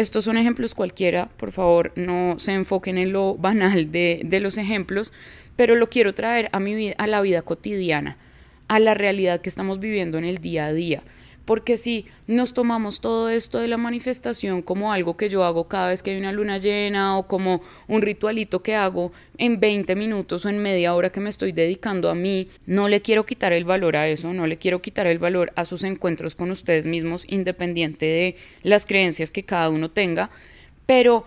Estos 0.01 0.25
son 0.25 0.39
ejemplos 0.39 0.75
cualquiera, 0.75 1.29
por 1.37 1.53
favor, 1.53 1.93
no 1.95 2.39
se 2.39 2.55
enfoquen 2.55 2.97
en 2.97 3.13
lo 3.13 3.35
banal 3.35 3.93
de, 3.93 4.23
de 4.25 4.41
los 4.41 4.57
ejemplos, 4.57 5.13
pero 5.57 5.75
lo 5.75 5.91
quiero 5.91 6.15
traer 6.15 6.49
a, 6.53 6.59
mi 6.59 6.75
vida, 6.75 6.95
a 6.97 7.07
la 7.07 7.21
vida 7.21 7.43
cotidiana, 7.43 8.17
a 8.69 8.79
la 8.79 8.95
realidad 8.95 9.43
que 9.43 9.51
estamos 9.51 9.79
viviendo 9.79 10.17
en 10.17 10.25
el 10.25 10.39
día 10.39 10.65
a 10.65 10.73
día. 10.73 11.03
Porque 11.44 11.76
si 11.76 12.07
nos 12.26 12.55
tomamos 12.55 13.00
todo 13.00 13.29
esto 13.29 13.59
de 13.59 13.68
la 13.68 13.76
manifestación 13.76 14.62
como 14.62 14.92
algo 14.92 15.16
que 15.16 15.29
yo 15.29 15.44
hago 15.44 15.68
cada 15.68 15.88
vez 15.88 16.03
que 16.03 16.12
hay 16.12 16.18
una 16.18 16.33
luna 16.33 16.59
llena 16.59 17.18
o 17.18 17.26
como 17.26 17.62
un 17.88 18.03
ritualito 18.03 18.62
que 18.62 18.74
hago 18.74 19.12
en 19.38 19.59
20 19.59 19.96
minutos 19.96 20.44
o 20.44 20.48
en 20.48 20.59
media 20.59 20.94
hora 20.94 21.11
que 21.11 21.20
me 21.20 21.31
estoy 21.31 21.53
dedicando 21.53 22.11
a 22.11 22.14
mí, 22.14 22.48
no 22.66 22.88
le 22.88 23.03
quiero 23.03 23.26
quitar 23.26 23.53
el 23.53 23.64
valor 23.64 23.96
a 23.96 24.09
eso, 24.09 24.33
no 24.33 24.46
le 24.46 24.59
quiero 24.59 24.83
quitar 24.83 25.07
el 25.07 25.18
valor 25.18 25.53
a 25.57 25.64
sus 25.64 25.83
encuentros 25.85 26.35
con 26.35 26.50
ustedes 26.50 26.87
mismos, 26.87 27.24
independiente 27.29 28.07
de 28.07 28.37
las 28.62 28.87
creencias 28.87 29.31
que 29.31 29.44
cada 29.44 29.70
uno 29.70 29.90
tenga, 29.90 30.31
pero 30.87 31.24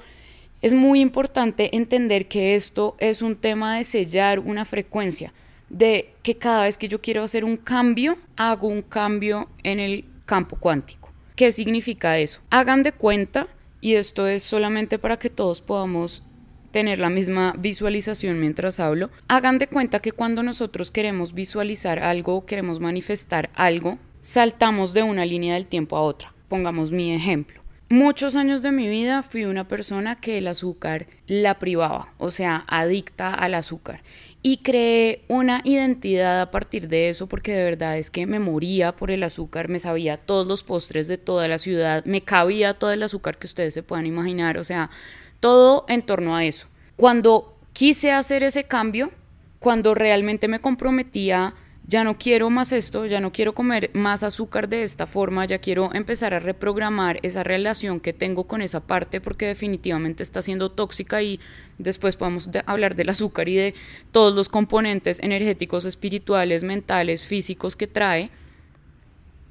es 0.62 0.74
muy 0.74 1.02
importante 1.02 1.76
entender 1.76 2.28
que 2.28 2.56
esto 2.56 2.96
es 3.00 3.22
un 3.22 3.36
tema 3.36 3.78
de 3.78 3.84
sellar 3.84 4.40
una 4.40 4.64
frecuencia 4.64 5.34
de 5.74 6.14
que 6.22 6.38
cada 6.38 6.64
vez 6.64 6.78
que 6.78 6.88
yo 6.88 7.02
quiero 7.02 7.24
hacer 7.24 7.44
un 7.44 7.58
cambio, 7.58 8.18
hago 8.38 8.68
un 8.68 8.84
cambio 8.84 9.50
en 9.64 9.80
el 9.80 10.06
campo 10.26 10.56
cuántico. 10.56 11.12
¿Qué 11.36 11.52
significa 11.52 12.20
eso? 12.20 12.42
Hagan 12.52 12.84
de 12.84 12.92
cuenta, 12.92 13.48
y 13.82 13.96
esto 13.96 14.28
es 14.28 14.44
solamente 14.44 15.00
para 15.00 15.18
que 15.18 15.32
todos 15.32 15.62
podamos 15.62 16.24
tener 16.72 17.00
la 17.00 17.10
misma 17.10 17.56
visualización 17.58 18.40
mientras 18.40 18.80
hablo, 18.80 19.10
hagan 19.28 19.58
de 19.58 19.68
cuenta 19.68 20.00
que 20.00 20.12
cuando 20.12 20.44
nosotros 20.44 20.92
queremos 20.92 21.34
visualizar 21.34 22.00
algo, 22.00 22.46
queremos 22.46 22.80
manifestar 22.80 23.50
algo, 23.56 23.98
saltamos 24.22 24.94
de 24.94 25.04
una 25.04 25.26
línea 25.26 25.56
del 25.56 25.68
tiempo 25.68 25.98
a 25.98 26.02
otra. 26.02 26.34
Pongamos 26.50 26.92
mi 26.92 27.14
ejemplo. 27.14 27.62
Muchos 27.90 28.36
años 28.36 28.62
de 28.62 28.72
mi 28.72 28.88
vida 28.88 29.22
fui 29.22 29.46
una 29.46 29.68
persona 29.68 30.20
que 30.20 30.38
el 30.38 30.48
azúcar 30.48 31.08
la 31.28 31.60
privaba, 31.60 32.14
o 32.18 32.30
sea, 32.30 32.64
adicta 32.68 33.34
al 33.34 33.54
azúcar 33.56 34.02
y 34.46 34.58
creé 34.58 35.24
una 35.30 35.62
identidad 35.64 36.42
a 36.42 36.52
partir 36.52 36.90
de 36.90 37.10
eso 37.10 37.28
porque 37.28 37.54
de 37.54 37.64
verdad 37.64 37.98
es 37.98 38.10
que 38.10 38.28
me 38.28 38.40
moría 38.40 38.92
por 38.94 39.10
el 39.10 39.24
azúcar, 39.24 39.70
me 39.70 39.80
sabía 39.80 40.18
todos 40.18 40.46
los 40.46 40.64
postres 40.64 41.08
de 41.08 41.18
toda 41.18 41.48
la 41.48 41.58
ciudad, 41.58 42.04
me 42.04 42.22
cabía 42.22 42.74
todo 42.74 42.92
el 42.92 43.02
azúcar 43.02 43.38
que 43.38 43.48
ustedes 43.48 43.74
se 43.74 43.84
puedan 43.84 44.06
imaginar, 44.06 44.58
o 44.58 44.66
sea, 44.66 44.92
todo 45.40 45.86
en 45.88 46.02
torno 46.02 46.36
a 46.36 46.44
eso. 46.44 46.68
Cuando 46.98 47.58
quise 47.72 48.12
hacer 48.12 48.44
ese 48.44 48.66
cambio, 48.66 49.12
cuando 49.60 49.96
realmente 49.96 50.50
me 50.50 50.60
comprometía 50.60 51.54
ya 51.86 52.04
no 52.04 52.18
quiero 52.18 52.50
más 52.50 52.72
esto, 52.72 53.06
ya 53.06 53.20
no 53.20 53.34
quiero 53.34 53.54
comer 53.54 53.92
más 53.94 54.24
azúcar 54.24 54.70
de 54.70 54.84
esta 54.84 55.06
forma, 55.06 55.46
ya 55.46 55.60
quiero 55.60 55.94
empezar 55.94 56.34
a 56.34 56.40
reprogramar 56.40 57.20
esa 57.24 57.44
relación 57.44 58.00
que 58.00 58.14
tengo 58.14 58.46
con 58.46 58.62
esa 58.62 58.80
parte 58.80 59.20
porque 59.20 59.48
definitivamente 59.48 60.24
está 60.24 60.42
siendo 60.42 60.72
tóxica 60.72 61.22
y 61.22 61.42
después 61.78 62.16
podemos 62.16 62.50
hablar 62.66 62.96
del 62.96 63.10
azúcar 63.10 63.50
y 63.50 63.56
de 63.56 63.74
todos 64.12 64.34
los 64.34 64.48
componentes 64.48 65.20
energéticos, 65.20 65.84
espirituales, 65.84 66.64
mentales, 66.64 67.26
físicos 67.26 67.76
que 67.76 67.88
trae. 67.88 68.30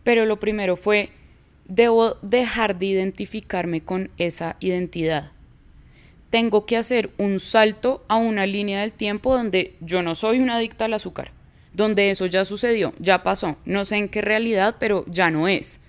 Pero 0.02 0.24
lo 0.24 0.40
primero 0.40 0.76
fue, 0.76 1.10
debo 1.66 2.16
dejar 2.22 2.78
de 2.78 2.86
identificarme 2.86 3.82
con 3.82 4.10
esa 4.16 4.56
identidad. 4.58 5.32
Tengo 6.30 6.64
que 6.64 6.78
hacer 6.78 7.10
un 7.18 7.40
salto 7.40 8.04
a 8.08 8.16
una 8.16 8.46
línea 8.46 8.80
del 8.80 8.92
tiempo 8.92 9.36
donde 9.36 9.76
yo 9.80 10.02
no 10.02 10.14
soy 10.14 10.40
una 10.40 10.56
adicta 10.56 10.86
al 10.86 10.94
azúcar 10.94 11.41
donde 11.74 12.10
eso 12.10 12.26
ya 12.26 12.44
sucedió, 12.44 12.92
ya 12.98 13.22
pasó, 13.22 13.56
no 13.64 13.84
sé 13.84 13.96
en 13.96 14.08
qué 14.08 14.20
realidad, 14.20 14.76
pero 14.78 15.04
ya 15.06 15.30
no 15.30 15.48
es. 15.48 15.80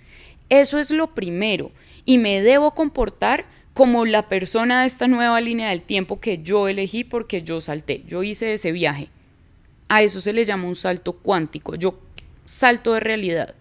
Eso 0.50 0.80
es 0.80 0.91
lo 0.91 1.13
primero 1.13 1.72
y 2.06 2.17
me 2.17 2.41
debo 2.41 2.74
comportar 2.74 3.46
como 3.74 4.06
la 4.06 4.28
persona 4.30 4.82
de 4.82 4.88
esta 4.88 5.08
nueva 5.08 5.41
línea 5.41 5.69
del 5.69 5.82
tiempo 5.82 6.19
que 6.19 6.43
yo 6.43 6.67
elegí 6.67 7.04
porque 7.04 7.41
yo 7.41 7.60
salté, 7.60 8.04
yo 8.08 8.24
hice 8.24 8.54
ese 8.54 8.72
viaje. 8.72 9.10
A 9.89 10.04
eso 10.04 10.22
se 10.22 10.34
le 10.34 10.46
llama 10.46 10.67
un 10.67 10.76
salto 10.76 11.13
cuántico, 11.13 11.76
yo 11.76 12.00
salto 12.46 12.93
de 12.93 13.00
realidad 13.00 13.56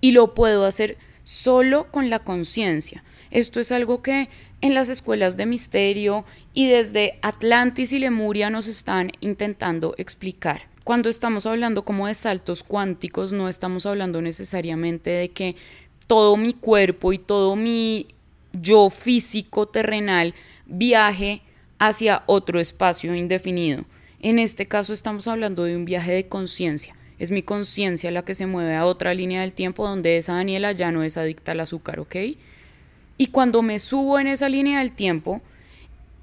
y 0.00 0.12
lo 0.12 0.34
puedo 0.34 0.66
hacer 0.66 0.98
solo 1.22 1.90
con 1.90 2.10
la 2.10 2.18
conciencia. 2.18 3.04
Esto 3.30 3.60
es 3.60 3.72
algo 3.72 4.02
que 4.02 4.28
en 4.60 4.74
las 4.74 4.88
escuelas 4.88 5.36
de 5.36 5.46
misterio 5.46 6.24
y 6.52 6.68
desde 6.68 7.18
Atlantis 7.22 7.92
y 7.92 7.98
Lemuria 7.98 8.50
nos 8.50 8.66
están 8.66 9.12
intentando 9.20 9.94
explicar. 9.96 10.71
Cuando 10.84 11.08
estamos 11.08 11.46
hablando 11.46 11.84
como 11.84 12.08
de 12.08 12.14
saltos 12.14 12.64
cuánticos, 12.64 13.30
no 13.30 13.48
estamos 13.48 13.86
hablando 13.86 14.20
necesariamente 14.20 15.10
de 15.10 15.28
que 15.30 15.54
todo 16.08 16.36
mi 16.36 16.54
cuerpo 16.54 17.12
y 17.12 17.18
todo 17.18 17.54
mi 17.54 18.08
yo 18.52 18.90
físico 18.90 19.66
terrenal 19.66 20.34
viaje 20.66 21.42
hacia 21.78 22.24
otro 22.26 22.58
espacio 22.58 23.14
indefinido. 23.14 23.84
En 24.20 24.38
este 24.38 24.66
caso 24.66 24.92
estamos 24.92 25.28
hablando 25.28 25.64
de 25.64 25.76
un 25.76 25.84
viaje 25.84 26.12
de 26.12 26.28
conciencia. 26.28 26.96
es 27.18 27.30
mi 27.30 27.42
conciencia 27.42 28.10
la 28.10 28.24
que 28.24 28.34
se 28.34 28.46
mueve 28.46 28.74
a 28.74 28.84
otra 28.84 29.14
línea 29.14 29.42
del 29.42 29.52
tiempo 29.52 29.86
donde 29.86 30.16
esa 30.16 30.34
Daniela 30.34 30.72
ya 30.72 30.90
no 30.90 31.04
es 31.04 31.16
adicta 31.16 31.52
al 31.52 31.60
azúcar, 31.60 32.00
¿ok? 32.00 32.16
Y 33.16 33.28
cuando 33.28 33.62
me 33.62 33.78
subo 33.78 34.18
en 34.18 34.26
esa 34.26 34.48
línea 34.48 34.80
del 34.80 34.90
tiempo, 34.90 35.40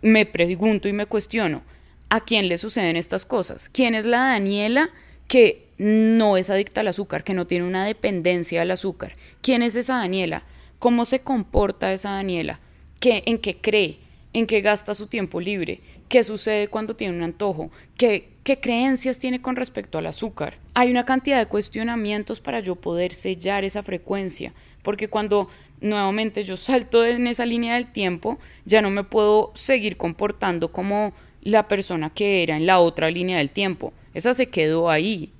me 0.01 0.25
pregunto 0.25 0.89
y 0.89 0.93
me 0.93 1.05
cuestiono, 1.05 1.61
¿a 2.09 2.21
quién 2.21 2.49
le 2.49 2.57
suceden 2.57 2.95
estas 2.95 3.25
cosas? 3.25 3.69
¿Quién 3.69 3.95
es 3.95 4.05
la 4.05 4.19
Daniela 4.19 4.89
que 5.27 5.67
no 5.77 6.37
es 6.37 6.49
adicta 6.49 6.81
al 6.81 6.87
azúcar, 6.87 7.23
que 7.23 7.33
no 7.33 7.47
tiene 7.47 7.65
una 7.65 7.85
dependencia 7.85 8.61
al 8.61 8.71
azúcar? 8.71 9.15
¿Quién 9.41 9.61
es 9.61 9.75
esa 9.75 9.97
Daniela? 9.97 10.43
¿Cómo 10.79 11.05
se 11.05 11.21
comporta 11.21 11.93
esa 11.93 12.11
Daniela? 12.11 12.59
¿Qué, 12.99 13.23
¿En 13.25 13.37
qué 13.37 13.57
cree? 13.57 13.99
¿En 14.33 14.47
qué 14.47 14.61
gasta 14.61 14.93
su 14.93 15.07
tiempo 15.07 15.39
libre? 15.39 15.81
¿Qué 16.07 16.23
sucede 16.23 16.67
cuando 16.67 16.95
tiene 16.95 17.15
un 17.15 17.23
antojo? 17.23 17.71
¿Qué, 17.97 18.29
¿Qué 18.43 18.59
creencias 18.59 19.19
tiene 19.19 19.41
con 19.41 19.55
respecto 19.55 19.97
al 19.97 20.07
azúcar? 20.07 20.57
Hay 20.73 20.89
una 20.89 21.05
cantidad 21.05 21.37
de 21.37 21.45
cuestionamientos 21.45 22.41
para 22.41 22.59
yo 22.59 22.75
poder 22.75 23.13
sellar 23.13 23.63
esa 23.63 23.83
frecuencia, 23.83 24.53
porque 24.81 25.07
cuando 25.07 25.49
nuevamente 25.81 26.43
yo 26.43 26.57
salto 26.57 27.05
en 27.05 27.27
esa 27.27 27.45
línea 27.45 27.75
del 27.75 27.91
tiempo, 27.91 28.39
ya 28.65 28.81
no 28.81 28.89
me 28.89 29.03
puedo 29.03 29.51
seguir 29.53 29.97
comportando 29.97 30.71
como 30.71 31.13
la 31.41 31.67
persona 31.67 32.09
que 32.09 32.43
era 32.43 32.57
en 32.57 32.65
la 32.65 32.79
otra 32.79 33.11
línea 33.11 33.37
del 33.37 33.49
tiempo. 33.49 33.93
Esa 34.13 34.33
se 34.33 34.47
quedó 34.47 34.89
ahí. 34.89 35.31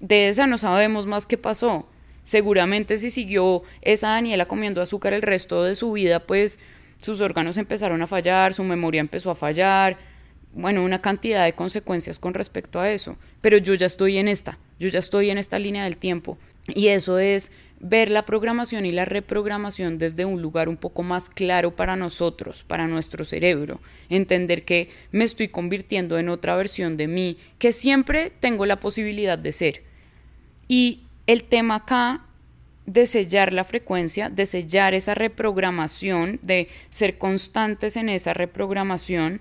De 0.00 0.28
esa 0.28 0.46
no 0.46 0.58
sabemos 0.58 1.06
más 1.06 1.26
qué 1.26 1.38
pasó. 1.38 1.86
Seguramente 2.22 2.98
si 2.98 3.10
siguió 3.10 3.62
esa 3.80 4.10
Daniela 4.10 4.46
comiendo 4.46 4.80
azúcar 4.80 5.12
el 5.12 5.22
resto 5.22 5.64
de 5.64 5.74
su 5.74 5.92
vida, 5.92 6.20
pues 6.20 6.60
sus 7.00 7.20
órganos 7.20 7.56
empezaron 7.56 8.00
a 8.02 8.06
fallar, 8.06 8.54
su 8.54 8.62
memoria 8.62 9.00
empezó 9.00 9.30
a 9.30 9.34
fallar, 9.34 9.98
bueno, 10.54 10.84
una 10.84 11.00
cantidad 11.00 11.44
de 11.44 11.54
consecuencias 11.54 12.18
con 12.18 12.34
respecto 12.34 12.78
a 12.78 12.90
eso. 12.90 13.16
Pero 13.40 13.56
yo 13.58 13.74
ya 13.74 13.86
estoy 13.86 14.18
en 14.18 14.28
esta, 14.28 14.58
yo 14.78 14.88
ya 14.88 14.98
estoy 14.98 15.30
en 15.30 15.38
esta 15.38 15.58
línea 15.58 15.84
del 15.84 15.96
tiempo. 15.96 16.38
Y 16.68 16.88
eso 16.88 17.18
es 17.18 17.50
ver 17.82 18.12
la 18.12 18.24
programación 18.24 18.86
y 18.86 18.92
la 18.92 19.04
reprogramación 19.04 19.98
desde 19.98 20.24
un 20.24 20.40
lugar 20.40 20.68
un 20.68 20.76
poco 20.76 21.02
más 21.02 21.28
claro 21.28 21.74
para 21.74 21.96
nosotros, 21.96 22.62
para 22.62 22.86
nuestro 22.86 23.24
cerebro. 23.24 23.80
Entender 24.08 24.64
que 24.64 24.88
me 25.10 25.24
estoy 25.24 25.48
convirtiendo 25.48 26.16
en 26.16 26.28
otra 26.28 26.54
versión 26.54 26.96
de 26.96 27.08
mí, 27.08 27.36
que 27.58 27.72
siempre 27.72 28.32
tengo 28.38 28.66
la 28.66 28.78
posibilidad 28.78 29.36
de 29.36 29.52
ser. 29.52 29.82
Y 30.68 31.00
el 31.26 31.42
tema 31.42 31.74
acá 31.74 32.24
de 32.86 33.04
sellar 33.06 33.52
la 33.52 33.64
frecuencia, 33.64 34.30
de 34.30 34.46
sellar 34.46 34.94
esa 34.94 35.14
reprogramación, 35.16 36.38
de 36.40 36.68
ser 36.88 37.18
constantes 37.18 37.96
en 37.96 38.08
esa 38.08 38.32
reprogramación, 38.32 39.40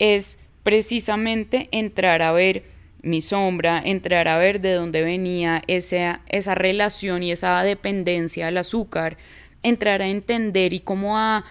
es 0.00 0.40
precisamente 0.64 1.68
entrar 1.70 2.22
a 2.22 2.32
ver 2.32 2.64
mi 3.02 3.20
sombra, 3.20 3.80
entrar 3.84 4.28
a 4.28 4.38
ver 4.38 4.60
de 4.60 4.72
dónde 4.74 5.02
venía 5.02 5.62
esa, 5.66 6.20
esa 6.28 6.54
relación 6.54 7.22
y 7.22 7.32
esa 7.32 7.62
dependencia 7.62 8.48
al 8.48 8.56
azúcar, 8.56 9.16
entrar 9.62 10.02
a 10.02 10.08
entender 10.08 10.72
y 10.72 10.80
cómo 10.80 11.18
a 11.18 11.44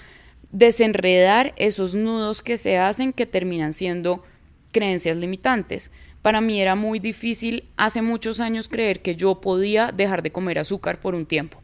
desenredar 0.51 1.53
esos 1.57 1.93
nudos 1.93 2.41
que 2.41 2.57
se 2.57 2.77
hacen 2.77 3.13
que 3.13 3.25
terminan 3.25 3.73
siendo 3.73 4.23
creencias 4.71 5.17
limitantes. 5.17 5.91
Para 6.21 6.41
mí 6.41 6.61
era 6.61 6.75
muy 6.75 6.99
difícil 6.99 7.65
hace 7.77 8.01
muchos 8.01 8.39
años 8.39 8.67
creer 8.67 9.01
que 9.01 9.15
yo 9.15 9.39
podía 9.39 9.91
dejar 9.91 10.21
de 10.23 10.31
comer 10.31 10.59
azúcar 10.59 10.99
por 10.99 11.15
un 11.15 11.25
tiempo, 11.25 11.61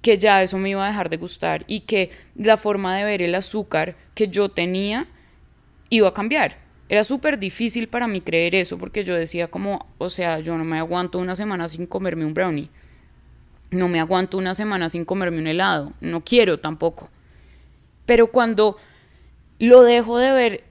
que 0.00 0.18
ya 0.18 0.42
eso 0.42 0.58
me 0.58 0.70
iba 0.70 0.84
a 0.84 0.88
dejar 0.88 1.08
de 1.08 1.16
gustar 1.16 1.64
y 1.68 1.80
que 1.80 2.10
la 2.34 2.56
forma 2.56 2.96
de 2.96 3.04
ver 3.04 3.22
el 3.22 3.34
azúcar 3.34 3.96
que 4.14 4.28
yo 4.28 4.48
tenía 4.48 5.06
iba 5.90 6.08
a 6.08 6.14
cambiar. 6.14 6.61
Era 6.92 7.04
súper 7.04 7.38
difícil 7.38 7.88
para 7.88 8.06
mí 8.06 8.20
creer 8.20 8.54
eso 8.54 8.76
porque 8.76 9.02
yo 9.02 9.14
decía 9.14 9.48
como, 9.48 9.86
o 9.96 10.10
sea, 10.10 10.40
yo 10.40 10.58
no 10.58 10.64
me 10.64 10.78
aguanto 10.78 11.20
una 11.20 11.34
semana 11.34 11.66
sin 11.66 11.86
comerme 11.86 12.26
un 12.26 12.34
brownie. 12.34 12.68
No 13.70 13.88
me 13.88 13.98
aguanto 13.98 14.36
una 14.36 14.52
semana 14.52 14.90
sin 14.90 15.06
comerme 15.06 15.38
un 15.38 15.46
helado. 15.46 15.94
No 16.02 16.22
quiero 16.22 16.60
tampoco. 16.60 17.08
Pero 18.04 18.26
cuando 18.26 18.76
lo 19.58 19.80
dejo 19.84 20.18
de 20.18 20.32
ver 20.32 20.64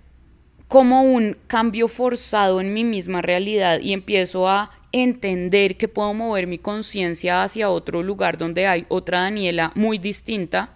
como 0.67 1.01
un 1.01 1.37
cambio 1.47 1.87
forzado 1.87 2.61
en 2.61 2.71
mi 2.71 2.83
misma 2.83 3.23
realidad 3.23 3.79
y 3.79 3.91
empiezo 3.91 4.47
a 4.47 4.69
entender 4.91 5.75
que 5.75 5.87
puedo 5.87 6.13
mover 6.13 6.45
mi 6.45 6.59
conciencia 6.59 7.41
hacia 7.41 7.71
otro 7.71 8.03
lugar 8.03 8.37
donde 8.37 8.67
hay 8.67 8.85
otra 8.89 9.21
Daniela 9.21 9.71
muy 9.73 9.97
distinta, 9.97 10.75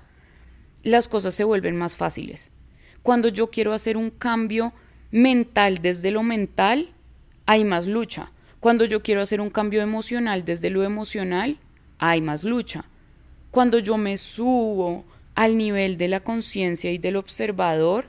las 0.82 1.08
cosas 1.08 1.36
se 1.36 1.44
vuelven 1.44 1.76
más 1.76 1.96
fáciles. 1.96 2.50
Cuando 3.04 3.28
yo 3.28 3.52
quiero 3.52 3.74
hacer 3.74 3.96
un 3.96 4.10
cambio 4.10 4.74
mental 5.12 5.80
desde 5.82 6.12
lo 6.12 6.24
mental, 6.24 6.90
hay 7.46 7.64
más 7.64 7.88
lucha. 7.88 8.32
Cuando 8.60 8.86
yo 8.86 9.04
quiero 9.04 9.22
hacer 9.22 9.42
un 9.42 9.50
cambio 9.50 9.82
emocional 9.82 10.44
desde 10.46 10.70
lo 10.70 10.84
emocional, 10.84 11.58
hay 12.00 12.22
más 12.22 12.44
lucha. 12.44 12.86
Cuando 13.52 13.80
yo 13.80 13.98
me 13.98 14.18
subo 14.18 15.06
al 15.36 15.58
nivel 15.58 15.98
de 15.98 16.08
la 16.08 16.22
conciencia 16.22 16.92
y 16.92 16.98
del 16.98 17.16
observador, 17.16 18.06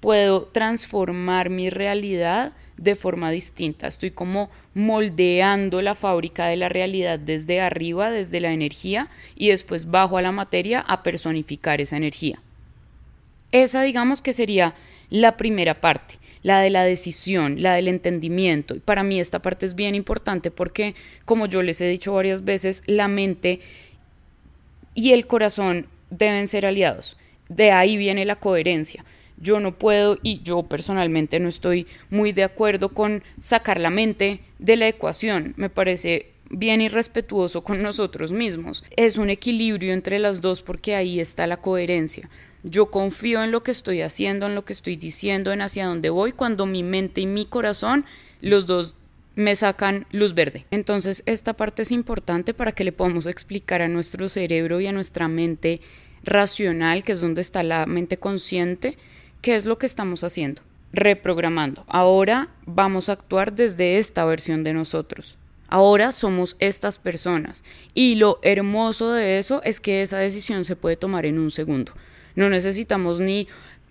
puedo 0.00 0.46
transformar 0.46 1.50
mi 1.50 1.70
realidad 1.70 2.54
de 2.76 2.96
forma 2.96 3.30
distinta. 3.30 3.86
Estoy 3.86 4.10
como 4.10 4.50
moldeando 4.74 5.80
la 5.82 5.94
fábrica 5.94 6.46
de 6.46 6.56
la 6.56 6.68
realidad 6.68 7.18
desde 7.18 7.60
arriba, 7.60 8.10
desde 8.10 8.40
la 8.40 8.52
energía, 8.52 9.08
y 9.36 9.48
después 9.48 9.90
bajo 9.90 10.18
a 10.18 10.22
la 10.22 10.32
materia 10.32 10.80
a 10.80 11.02
personificar 11.02 11.80
esa 11.80 11.96
energía. 11.96 12.40
Esa 13.52 13.82
digamos 13.82 14.22
que 14.22 14.32
sería 14.32 14.74
la 15.14 15.36
primera 15.36 15.80
parte, 15.80 16.18
la 16.42 16.60
de 16.60 16.70
la 16.70 16.82
decisión, 16.82 17.62
la 17.62 17.74
del 17.74 17.86
entendimiento. 17.86 18.74
Y 18.74 18.80
para 18.80 19.04
mí 19.04 19.20
esta 19.20 19.40
parte 19.40 19.64
es 19.64 19.76
bien 19.76 19.94
importante 19.94 20.50
porque, 20.50 20.96
como 21.24 21.46
yo 21.46 21.62
les 21.62 21.80
he 21.80 21.86
dicho 21.86 22.14
varias 22.14 22.42
veces, 22.42 22.82
la 22.86 23.06
mente 23.06 23.60
y 24.92 25.12
el 25.12 25.28
corazón 25.28 25.86
deben 26.10 26.48
ser 26.48 26.66
aliados. 26.66 27.16
De 27.48 27.70
ahí 27.70 27.96
viene 27.96 28.24
la 28.24 28.34
coherencia. 28.34 29.04
Yo 29.36 29.60
no 29.60 29.78
puedo 29.78 30.18
y 30.24 30.42
yo 30.42 30.64
personalmente 30.64 31.38
no 31.38 31.48
estoy 31.48 31.86
muy 32.10 32.32
de 32.32 32.42
acuerdo 32.42 32.88
con 32.88 33.22
sacar 33.38 33.78
la 33.78 33.90
mente 33.90 34.40
de 34.58 34.74
la 34.74 34.88
ecuación. 34.88 35.54
Me 35.56 35.70
parece 35.70 36.32
bien 36.50 36.80
irrespetuoso 36.80 37.62
con 37.62 37.82
nosotros 37.82 38.32
mismos. 38.32 38.82
Es 38.96 39.16
un 39.16 39.30
equilibrio 39.30 39.92
entre 39.92 40.18
las 40.18 40.40
dos 40.40 40.60
porque 40.60 40.96
ahí 40.96 41.20
está 41.20 41.46
la 41.46 41.58
coherencia. 41.58 42.28
Yo 42.66 42.86
confío 42.86 43.44
en 43.44 43.52
lo 43.52 43.62
que 43.62 43.70
estoy 43.70 44.00
haciendo, 44.00 44.46
en 44.46 44.54
lo 44.54 44.64
que 44.64 44.72
estoy 44.72 44.96
diciendo, 44.96 45.52
en 45.52 45.60
hacia 45.60 45.86
dónde 45.86 46.08
voy, 46.08 46.32
cuando 46.32 46.64
mi 46.64 46.82
mente 46.82 47.20
y 47.20 47.26
mi 47.26 47.44
corazón, 47.44 48.06
los 48.40 48.64
dos 48.64 48.94
me 49.36 49.54
sacan 49.54 50.06
luz 50.12 50.34
verde. 50.34 50.64
Entonces, 50.70 51.22
esta 51.26 51.52
parte 51.52 51.82
es 51.82 51.92
importante 51.92 52.54
para 52.54 52.72
que 52.72 52.84
le 52.84 52.92
podamos 52.92 53.26
explicar 53.26 53.82
a 53.82 53.88
nuestro 53.88 54.30
cerebro 54.30 54.80
y 54.80 54.86
a 54.86 54.92
nuestra 54.92 55.28
mente 55.28 55.82
racional, 56.22 57.04
que 57.04 57.12
es 57.12 57.20
donde 57.20 57.42
está 57.42 57.62
la 57.62 57.84
mente 57.84 58.16
consciente, 58.16 58.96
qué 59.42 59.56
es 59.56 59.66
lo 59.66 59.76
que 59.76 59.84
estamos 59.86 60.24
haciendo. 60.24 60.62
Reprogramando. 60.92 61.84
Ahora 61.86 62.48
vamos 62.64 63.10
a 63.10 63.12
actuar 63.12 63.52
desde 63.52 63.98
esta 63.98 64.24
versión 64.24 64.64
de 64.64 64.72
nosotros. 64.72 65.36
Ahora 65.68 66.12
somos 66.12 66.56
estas 66.60 66.98
personas. 66.98 67.62
Y 67.92 68.14
lo 68.14 68.38
hermoso 68.42 69.12
de 69.12 69.38
eso 69.38 69.60
es 69.64 69.80
que 69.80 70.00
esa 70.00 70.18
decisión 70.18 70.64
se 70.64 70.76
puede 70.76 70.96
tomar 70.96 71.26
en 71.26 71.38
un 71.38 71.50
segundo. 71.50 71.92
No 72.34 72.48
necesitamos 72.50 73.20
ni 73.20 73.48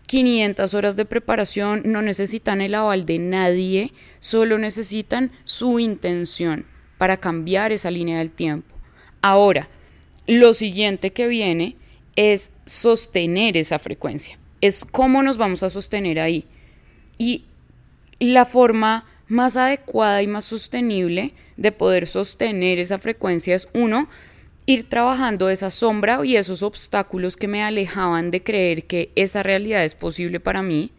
500 0.08 0.74
horas 0.74 0.96
de 0.96 1.06
preparación, 1.06 1.82
no 1.86 2.02
necesitan 2.02 2.62
el 2.62 2.76
aval 2.76 3.06
de 3.06 3.20
nadie, 3.20 3.94
solo 4.20 4.58
necesitan 4.58 5.32
su 5.44 5.80
intención 5.80 6.66
para 6.98 7.18
cambiar 7.18 7.72
esa 7.72 7.90
línea 7.90 8.20
del 8.20 8.32
tiempo. 8.32 8.76
Ahora, 9.22 9.70
lo 10.28 10.54
siguiente 10.54 11.12
que 11.12 11.28
viene 11.28 11.78
es 12.16 12.52
sostener 12.66 13.58
esa 13.58 13.80
frecuencia, 13.80 14.38
es 14.62 14.86
cómo 14.86 15.24
nos 15.24 15.38
vamos 15.38 15.64
a 15.64 15.70
sostener 15.70 16.20
ahí. 16.20 16.46
Y 17.18 17.46
la 18.20 18.46
forma 18.46 19.06
más 19.28 19.58
adecuada 19.58 20.22
y 20.22 20.28
más 20.28 20.46
sostenible 20.46 21.34
de 21.58 21.72
poder 21.72 22.08
sostener 22.08 22.80
esa 22.80 23.00
frecuencia 23.00 23.56
es 23.56 23.68
uno, 23.74 24.08
ir 24.66 24.88
trabajando 24.88 25.50
esa 25.50 25.70
sombra 25.70 26.20
y 26.24 26.38
esos 26.38 26.64
obstáculos 26.64 27.36
que 27.36 27.48
me 27.48 27.64
alejaban 27.64 28.32
de 28.32 28.44
creer 28.44 28.86
que 28.86 29.12
esa 29.16 29.44
realidad 29.44 29.84
es 29.84 29.96
posible 29.96 30.40
para 30.40 30.64
mí. 30.64 30.92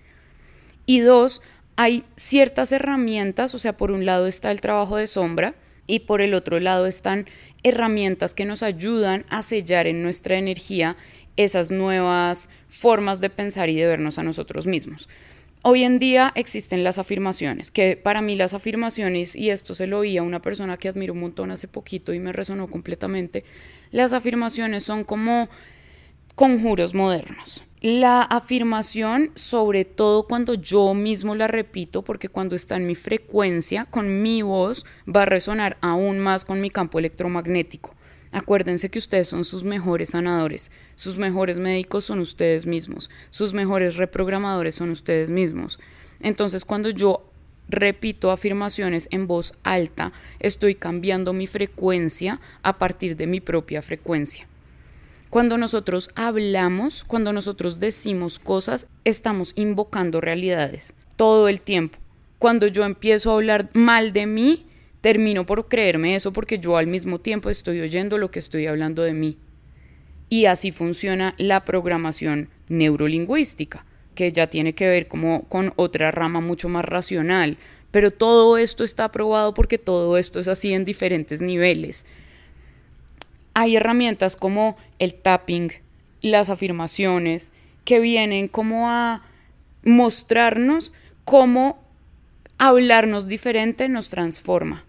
Y 0.86 1.00
dos, 1.00 1.42
hay 1.76 2.04
ciertas 2.16 2.72
herramientas, 2.72 3.54
o 3.54 3.58
sea, 3.58 3.76
por 3.76 3.90
un 3.90 4.04
lado 4.04 4.26
está 4.26 4.50
el 4.50 4.60
trabajo 4.60 4.96
de 4.96 5.06
sombra 5.06 5.54
y 5.86 6.00
por 6.00 6.20
el 6.20 6.34
otro 6.34 6.60
lado 6.60 6.86
están 6.86 7.26
herramientas 7.62 8.34
que 8.34 8.44
nos 8.44 8.62
ayudan 8.62 9.24
a 9.28 9.42
sellar 9.42 9.86
en 9.86 10.02
nuestra 10.02 10.36
energía 10.36 10.96
esas 11.36 11.70
nuevas 11.70 12.48
formas 12.68 13.20
de 13.20 13.30
pensar 13.30 13.70
y 13.70 13.74
de 13.76 13.86
vernos 13.86 14.18
a 14.18 14.22
nosotros 14.22 14.66
mismos. 14.66 15.08
Hoy 15.66 15.82
en 15.82 15.98
día 15.98 16.30
existen 16.34 16.84
las 16.84 16.98
afirmaciones, 16.98 17.70
que 17.70 17.96
para 17.96 18.20
mí 18.20 18.34
las 18.34 18.52
afirmaciones, 18.52 19.34
y 19.34 19.48
esto 19.48 19.74
se 19.74 19.86
lo 19.86 20.00
oí 20.00 20.18
a 20.18 20.22
una 20.22 20.42
persona 20.42 20.76
que 20.76 20.88
admiro 20.88 21.14
un 21.14 21.20
montón 21.20 21.50
hace 21.50 21.68
poquito 21.68 22.12
y 22.12 22.18
me 22.18 22.34
resonó 22.34 22.68
completamente, 22.68 23.44
las 23.90 24.12
afirmaciones 24.12 24.82
son 24.82 25.04
como 25.04 25.48
conjuros 26.34 26.92
modernos. 26.92 27.64
La 27.80 28.20
afirmación, 28.20 29.30
sobre 29.36 29.86
todo 29.86 30.26
cuando 30.26 30.52
yo 30.52 30.92
mismo 30.92 31.34
la 31.34 31.46
repito, 31.46 32.02
porque 32.02 32.28
cuando 32.28 32.56
está 32.56 32.76
en 32.76 32.86
mi 32.86 32.94
frecuencia, 32.94 33.86
con 33.86 34.20
mi 34.20 34.42
voz, 34.42 34.84
va 35.08 35.22
a 35.22 35.26
resonar 35.26 35.78
aún 35.80 36.18
más 36.18 36.44
con 36.44 36.60
mi 36.60 36.68
campo 36.68 36.98
electromagnético. 36.98 37.94
Acuérdense 38.34 38.88
que 38.88 38.98
ustedes 38.98 39.28
son 39.28 39.44
sus 39.44 39.62
mejores 39.62 40.10
sanadores, 40.10 40.72
sus 40.96 41.16
mejores 41.18 41.56
médicos 41.56 42.02
son 42.02 42.18
ustedes 42.18 42.66
mismos, 42.66 43.08
sus 43.30 43.54
mejores 43.54 43.94
reprogramadores 43.94 44.74
son 44.74 44.90
ustedes 44.90 45.30
mismos. 45.30 45.78
Entonces, 46.20 46.64
cuando 46.64 46.90
yo 46.90 47.22
repito 47.68 48.32
afirmaciones 48.32 49.06
en 49.12 49.28
voz 49.28 49.54
alta, 49.62 50.12
estoy 50.40 50.74
cambiando 50.74 51.32
mi 51.32 51.46
frecuencia 51.46 52.40
a 52.64 52.76
partir 52.76 53.16
de 53.16 53.28
mi 53.28 53.40
propia 53.40 53.82
frecuencia. 53.82 54.48
Cuando 55.30 55.56
nosotros 55.56 56.10
hablamos, 56.16 57.04
cuando 57.04 57.32
nosotros 57.32 57.78
decimos 57.78 58.40
cosas, 58.40 58.88
estamos 59.04 59.52
invocando 59.54 60.20
realidades 60.20 60.96
todo 61.14 61.46
el 61.46 61.60
tiempo. 61.60 61.98
Cuando 62.40 62.66
yo 62.66 62.84
empiezo 62.84 63.30
a 63.30 63.34
hablar 63.34 63.70
mal 63.74 64.12
de 64.12 64.26
mí, 64.26 64.66
termino 65.04 65.44
por 65.44 65.68
creerme 65.68 66.14
eso 66.14 66.32
porque 66.32 66.58
yo 66.58 66.78
al 66.78 66.86
mismo 66.86 67.20
tiempo 67.20 67.50
estoy 67.50 67.78
oyendo 67.82 68.16
lo 68.16 68.30
que 68.30 68.38
estoy 68.38 68.66
hablando 68.66 69.02
de 69.02 69.12
mí. 69.12 69.36
Y 70.30 70.46
así 70.46 70.72
funciona 70.72 71.34
la 71.36 71.66
programación 71.66 72.48
neurolingüística, 72.68 73.84
que 74.14 74.32
ya 74.32 74.46
tiene 74.46 74.74
que 74.74 74.88
ver 74.88 75.06
como 75.06 75.42
con 75.50 75.74
otra 75.76 76.10
rama 76.10 76.40
mucho 76.40 76.70
más 76.70 76.86
racional, 76.86 77.58
pero 77.90 78.12
todo 78.12 78.56
esto 78.56 78.82
está 78.82 79.12
probado 79.12 79.52
porque 79.52 79.76
todo 79.76 80.16
esto 80.16 80.40
es 80.40 80.48
así 80.48 80.72
en 80.72 80.86
diferentes 80.86 81.42
niveles. 81.42 82.06
Hay 83.52 83.76
herramientas 83.76 84.36
como 84.36 84.78
el 84.98 85.16
tapping, 85.16 85.70
las 86.22 86.48
afirmaciones, 86.48 87.52
que 87.84 88.00
vienen 88.00 88.48
como 88.48 88.88
a 88.88 89.22
mostrarnos 89.82 90.94
cómo 91.26 91.84
hablarnos 92.56 93.28
diferente 93.28 93.88
nos 93.88 94.08
transforma, 94.08 94.83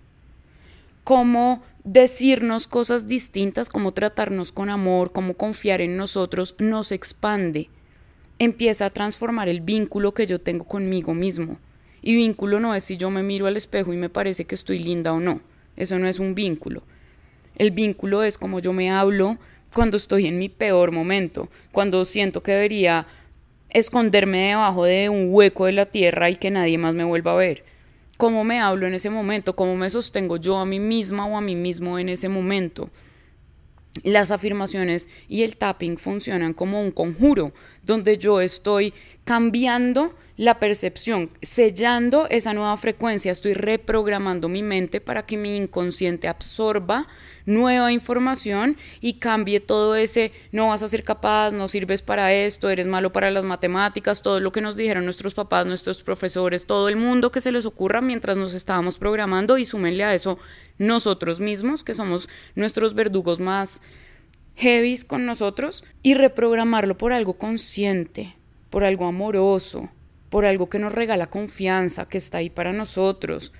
cómo 1.06 1.64
decirnos 1.86 2.68
cosas 2.68 3.08
distintas, 3.08 3.70
cómo 3.70 3.94
tratarnos 3.94 4.52
con 4.52 4.70
amor, 4.70 5.14
cómo 5.14 5.36
confiar 5.36 5.80
en 5.80 5.96
nosotros, 5.96 6.56
nos 6.60 6.92
expande, 6.92 7.70
empieza 8.40 8.88
a 8.88 8.90
transformar 8.90 9.48
el 9.48 9.62
vínculo 9.62 10.14
que 10.14 10.28
yo 10.28 10.42
tengo 10.42 10.66
conmigo 10.66 11.14
mismo. 11.14 11.60
Y 12.02 12.16
vínculo 12.16 12.60
no 12.60 12.76
es 12.76 12.84
si 12.84 12.98
yo 12.98 13.10
me 13.10 13.24
miro 13.24 13.48
al 13.48 13.56
espejo 13.56 13.94
y 13.94 13.98
me 13.98 14.10
parece 14.10 14.44
que 14.44 14.56
estoy 14.56 14.80
linda 14.80 15.14
o 15.14 15.22
no, 15.22 15.40
eso 15.78 15.98
no 15.98 16.10
es 16.10 16.20
un 16.20 16.36
vínculo 16.36 16.84
el 17.58 17.72
vínculo 17.72 18.24
es 18.24 18.38
como 18.38 18.60
yo 18.60 18.74
me 18.74 18.92
hablo 18.92 19.38
cuando 19.74 19.98
estoy 19.98 20.28
en 20.28 20.38
mi 20.38 20.50
peor 20.50 20.92
momento, 20.92 21.50
cuando 21.72 22.06
siento 22.06 22.44
que 22.44 22.52
debería 22.52 23.08
esconderme 23.70 24.50
debajo 24.50 24.86
de 24.86 25.10
un 25.10 25.28
hueco 25.30 25.66
de 25.66 25.74
la 25.74 25.86
tierra 25.86 26.30
y 26.30 26.38
que 26.38 26.52
nadie 26.52 26.78
más 26.78 26.94
me 26.94 27.04
vuelva 27.04 27.34
a 27.34 27.36
ver. 27.36 27.64
¿Cómo 28.18 28.46
me 28.46 28.62
hablo 28.62 28.88
en 28.88 28.94
ese 28.94 29.10
momento? 29.10 29.58
¿Cómo 29.58 29.76
me 29.76 29.90
sostengo 29.90 30.38
yo 30.38 30.58
a 30.58 30.66
mí 30.66 30.80
misma 30.80 31.26
o 31.26 31.36
a 31.36 31.42
mí 31.42 31.56
mismo 31.56 32.00
en 32.00 32.08
ese 32.08 32.30
momento? 32.30 32.90
Las 34.04 34.32
afirmaciones 34.32 35.10
y 35.28 35.44
el 35.44 35.58
tapping 35.58 35.98
funcionan 35.98 36.54
como 36.54 36.82
un 36.82 36.92
conjuro, 36.92 37.54
donde 37.84 38.18
yo 38.18 38.42
estoy 38.42 38.94
cambiando 39.24 40.14
la 40.38 40.60
percepción, 40.60 41.30
sellando 41.42 42.28
esa 42.30 42.54
nueva 42.54 42.76
frecuencia, 42.76 43.32
estoy 43.32 43.54
reprogramando 43.54 44.50
mi 44.50 44.64
mente 44.64 45.00
para 45.00 45.26
que 45.26 45.38
mi 45.38 45.56
inconsciente 45.56 46.28
absorba 46.28 47.08
nueva 47.46 47.94
información 47.94 48.76
y 49.00 49.14
cambie 49.14 49.60
todo 49.60 49.96
ese 49.96 50.32
no 50.52 50.70
vas 50.70 50.84
a 50.84 50.90
ser 50.90 51.04
capaz, 51.04 51.52
no 51.52 51.68
sirves 51.68 52.02
para 52.02 52.34
esto, 52.34 52.70
eres 52.70 52.88
malo 52.88 53.14
para 53.14 53.32
las 53.32 53.46
matemáticas, 53.46 54.22
todo 54.22 54.40
lo 54.40 54.52
que 54.52 54.62
nos 54.62 54.76
dijeron 54.76 55.06
nuestros 55.06 55.34
papás, 55.34 55.68
nuestros 55.68 56.04
profesores, 56.04 56.66
todo 56.66 56.90
el 56.90 56.98
mundo 56.98 57.32
que 57.32 57.42
se 57.42 57.52
les 57.52 57.66
ocurra 57.66 58.02
mientras 58.02 58.36
nos 58.36 58.54
estábamos 58.54 58.98
programando 58.98 59.58
y 59.58 59.66
súmenle 59.66 60.04
a 60.04 60.14
eso 60.14 60.38
nosotros 60.78 61.40
mismos, 61.40 61.84
que 61.84 61.94
somos 61.94 62.30
nuestros 62.56 62.94
verdugos 62.94 63.40
más 63.40 63.82
heavies 64.56 65.06
con 65.06 65.26
nosotros, 65.26 65.84
y 66.02 66.14
reprogramarlo 66.14 66.98
por 66.98 67.14
algo 67.14 67.38
consciente, 67.38 68.36
por 68.70 68.84
algo 68.84 69.06
amoroso, 69.06 69.90
por 70.30 70.46
algo 70.46 70.70
que 70.70 70.80
nos 70.80 70.94
regala 70.94 71.28
confianza, 71.28 72.08
que 72.08 72.18
está 72.18 72.40
ahí 72.40 72.50
para 72.50 72.74
nosotros. 72.74 73.54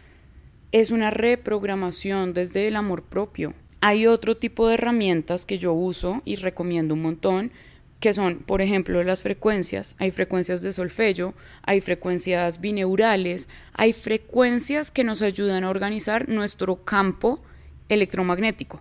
Es 0.72 0.92
una 0.92 1.10
reprogramación 1.10 2.34
desde 2.34 2.68
el 2.68 2.76
amor 2.76 3.04
propio. 3.04 3.54
Hay 3.82 4.08
otro 4.08 4.36
tipo 4.36 4.68
de 4.68 4.74
herramientas 4.74 5.46
que 5.46 5.58
yo 5.58 5.74
uso 5.74 6.22
y 6.26 6.38
recomiendo 6.38 6.96
un 6.96 7.02
montón, 7.02 7.52
que 8.06 8.14
son, 8.14 8.36
por 8.36 8.62
ejemplo, 8.62 9.04
las 9.04 9.24
frecuencias. 9.24 9.96
Hay 9.98 10.12
frecuencias 10.12 10.62
de 10.62 10.74
solfello, 10.74 11.34
hay 11.64 11.82
frecuencias 11.82 12.62
bineurales, 12.62 13.50
hay 13.74 13.94
frecuencias 13.94 14.92
que 14.92 15.04
nos 15.04 15.24
ayudan 15.24 15.64
a 15.64 15.72
organizar 15.72 16.30
nuestro 16.30 16.84
campo 16.84 17.40
electromagnético. 17.90 18.80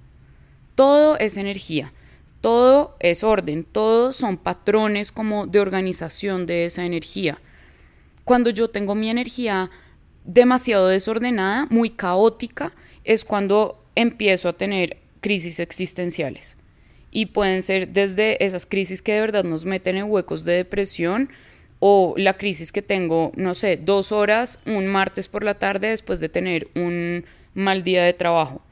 Todo 0.75 1.19
es 1.19 1.39
energía, 1.39 1.95
todo 2.43 2.97
es 3.01 3.25
orden, 3.25 3.65
todos 3.65 4.17
son 4.17 4.37
patrones 4.37 5.11
como 5.11 5.47
de 5.47 5.61
organización 5.61 6.45
de 6.45 6.67
esa 6.67 6.85
energía 6.85 7.41
cuando 8.25 8.51
yo 8.51 8.69
tengo 8.69 8.95
mi 8.95 9.09
energía 9.09 9.71
demasiado 10.27 10.89
desordenada, 10.89 11.67
muy 11.71 11.89
caótica, 11.89 12.75
es 13.05 13.25
cuando 13.25 13.83
empiezo 13.95 14.51
a 14.51 14.53
tener 14.53 14.99
crisis 15.21 15.61
existenciales. 15.61 16.59
Y 17.15 17.27
pueden 17.27 17.63
ser 17.63 17.89
desde 17.89 18.45
esas 18.45 18.67
crisis 18.67 19.01
que 19.01 19.15
de 19.15 19.21
verdad 19.21 19.45
nos 19.45 19.65
meten 19.65 19.97
en 19.97 20.11
huecos 20.11 20.45
de 20.45 20.55
depresión 20.55 21.31
o 21.79 22.15
la 22.17 22.37
crisis 22.37 22.73
que 22.73 22.83
tengo, 22.83 23.33
no 23.37 23.55
sé, 23.55 23.77
dos 23.77 24.11
horas 24.11 24.59
un 24.67 24.87
martes 24.89 25.29
por 25.29 25.45
la 25.45 25.55
tarde 25.55 25.89
después 25.89 26.19
de 26.19 26.29
tener 26.29 26.69
un 26.75 27.25
mal 27.55 27.85
día 27.85 28.03
de 28.03 28.15
trabajo, 28.15 28.63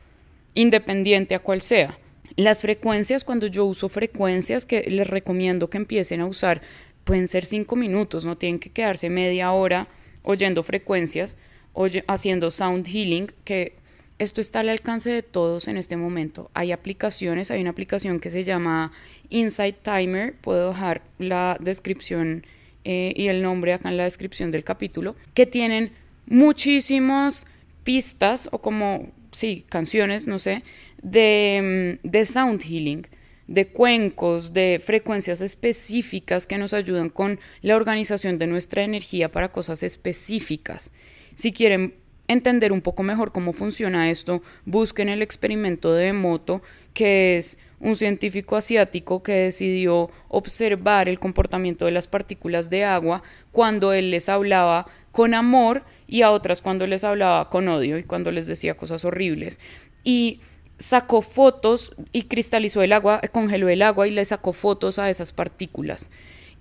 independiente 0.54 1.34
a 1.34 1.38
cual 1.38 1.62
sea. 1.62 1.98
Las 2.36 2.62
frecuencias, 2.62 3.22
cuando 3.22 3.46
yo 3.46 3.64
uso 3.64 3.88
frecuencias, 3.88 4.66
que 4.66 4.82
les 4.90 5.06
recomiendo 5.06 5.70
que 5.70 5.78
empiecen 5.78 6.20
a 6.20 6.26
usar 6.26 6.62
pueden 7.04 7.28
ser 7.28 7.44
cinco 7.44 7.76
minutos, 7.76 8.24
no 8.24 8.36
tienen 8.38 8.58
que 8.58 8.70
quedarse 8.70 9.08
media 9.08 9.52
hora 9.52 9.88
oyendo 10.24 10.62
frecuencias, 10.62 11.38
o 11.74 11.86
haciendo 12.06 12.50
sound 12.50 12.86
healing, 12.86 13.30
que 13.44 13.76
esto 14.22 14.40
está 14.40 14.60
al 14.60 14.68
alcance 14.68 15.10
de 15.10 15.22
todos 15.22 15.68
en 15.68 15.76
este 15.76 15.96
momento. 15.96 16.50
Hay 16.54 16.72
aplicaciones, 16.72 17.50
hay 17.50 17.60
una 17.60 17.70
aplicación 17.70 18.20
que 18.20 18.30
se 18.30 18.44
llama 18.44 18.92
Insight 19.28 19.76
Timer, 19.82 20.34
puedo 20.40 20.70
dejar 20.70 21.02
la 21.18 21.56
descripción 21.60 22.44
eh, 22.84 23.12
y 23.16 23.28
el 23.28 23.42
nombre 23.42 23.72
acá 23.72 23.88
en 23.88 23.96
la 23.96 24.04
descripción 24.04 24.50
del 24.50 24.64
capítulo, 24.64 25.16
que 25.34 25.46
tienen 25.46 25.92
muchísimas 26.26 27.46
pistas 27.84 28.48
o 28.52 28.60
como, 28.60 29.10
sí, 29.32 29.64
canciones, 29.68 30.26
no 30.26 30.38
sé, 30.38 30.62
de, 31.02 31.98
mm, 32.02 32.08
de 32.08 32.26
sound 32.26 32.62
healing 32.62 33.06
de 33.48 33.68
cuencos, 33.68 34.54
de 34.54 34.80
frecuencias 34.82 35.40
específicas 35.40 36.46
que 36.46 36.58
nos 36.58 36.72
ayudan 36.72 37.10
con 37.10 37.38
la 37.60 37.76
organización 37.76 38.38
de 38.38 38.46
nuestra 38.46 38.82
energía 38.82 39.30
para 39.30 39.52
cosas 39.52 39.82
específicas. 39.82 40.92
Si 41.34 41.52
quieren 41.52 41.94
entender 42.28 42.72
un 42.72 42.80
poco 42.80 43.02
mejor 43.02 43.32
cómo 43.32 43.52
funciona 43.52 44.10
esto, 44.10 44.42
busquen 44.64 45.08
el 45.08 45.22
experimento 45.22 45.92
de 45.94 46.08
Emoto, 46.08 46.62
que 46.94 47.36
es 47.36 47.58
un 47.80 47.96
científico 47.96 48.56
asiático 48.56 49.22
que 49.22 49.32
decidió 49.32 50.10
observar 50.28 51.08
el 51.08 51.18
comportamiento 51.18 51.84
de 51.84 51.90
las 51.90 52.06
partículas 52.06 52.70
de 52.70 52.84
agua 52.84 53.22
cuando 53.50 53.92
él 53.92 54.10
les 54.10 54.28
hablaba 54.28 54.86
con 55.10 55.34
amor 55.34 55.84
y 56.06 56.22
a 56.22 56.30
otras 56.30 56.62
cuando 56.62 56.86
les 56.86 57.04
hablaba 57.04 57.50
con 57.50 57.68
odio 57.68 57.98
y 57.98 58.04
cuando 58.04 58.30
les 58.30 58.46
decía 58.46 58.76
cosas 58.76 59.04
horribles. 59.04 59.58
Y 60.04 60.40
sacó 60.78 61.22
fotos 61.22 61.92
y 62.12 62.24
cristalizó 62.24 62.82
el 62.82 62.92
agua, 62.92 63.20
congeló 63.32 63.68
el 63.68 63.82
agua 63.82 64.08
y 64.08 64.10
le 64.10 64.24
sacó 64.24 64.52
fotos 64.52 64.98
a 64.98 65.10
esas 65.10 65.32
partículas. 65.32 66.10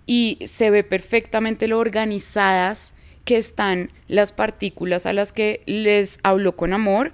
Y 0.06 0.40
se 0.46 0.70
ve 0.70 0.84
perfectamente 0.84 1.68
lo 1.68 1.80
organizadas 1.80 2.96
que 3.26 3.38
están 3.38 3.92
las 4.08 4.34
partículas 4.34 5.06
a 5.06 5.14
las 5.14 5.32
que 5.32 5.62
les 5.66 6.20
habló 6.24 6.56
con 6.56 6.74
amor 6.74 7.14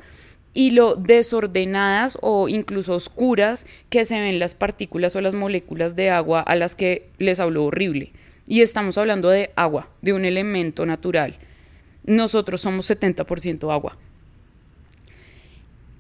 y 0.54 0.72
lo 0.72 0.96
desordenadas 0.96 2.18
o 2.22 2.50
incluso 2.50 2.96
oscuras 2.96 3.68
que 3.90 4.06
se 4.06 4.20
ven 4.20 4.40
las 4.40 4.56
partículas 4.56 5.16
o 5.16 5.22
las 5.22 5.36
moléculas 5.36 5.96
de 5.96 6.10
agua 6.10 6.42
a 6.42 6.56
las 6.56 6.76
que 6.76 7.10
les 7.18 7.40
habló 7.40 7.66
horrible. 7.66 8.12
Y 8.48 8.62
estamos 8.62 8.98
hablando 8.98 9.30
de 9.30 9.52
agua, 9.56 9.90
de 10.02 10.14
un 10.14 10.26
elemento 10.26 10.86
natural. 10.86 11.36
Nosotros 12.06 12.62
somos 12.62 12.90
70% 12.90 13.72
agua 13.72 13.98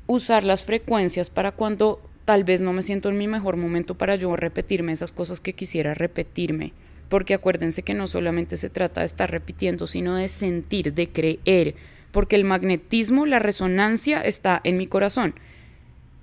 usar 0.08 0.43
las 0.43 0.63
frecuencias 0.63 1.30
para 1.30 1.52
cuando 1.52 2.02
tal 2.26 2.43
vez 2.43 2.62
no 2.62 2.74
me 2.74 2.82
siento 2.82 3.10
en 3.10 3.17
mi 3.17 3.28
mejor 3.28 3.58
momento 3.58 3.96
para 3.96 4.15
yo 4.15 4.36
repetirme 4.36 4.93
esas 4.93 5.12
cosas 5.12 5.39
que 5.39 5.54
quisiera 5.54 5.93
repetirme. 5.93 6.74
Porque 7.10 7.34
acuérdense 7.34 7.84
que 7.84 7.93
no 7.93 8.08
solamente 8.08 8.58
se 8.58 8.70
trata 8.70 9.02
de 9.02 9.08
estar 9.08 9.32
repitiendo, 9.32 9.88
sino 9.88 10.15
de 10.15 10.30
sentir, 10.30 10.93
de 10.93 11.10
creer. 11.10 11.76
Porque 12.12 12.36
el 12.36 12.43
magnetismo, 12.43 13.26
la 13.26 13.39
resonancia 13.39 14.22
está 14.22 14.60
en 14.63 14.78
mi 14.78 14.88
corazón. 14.88 15.36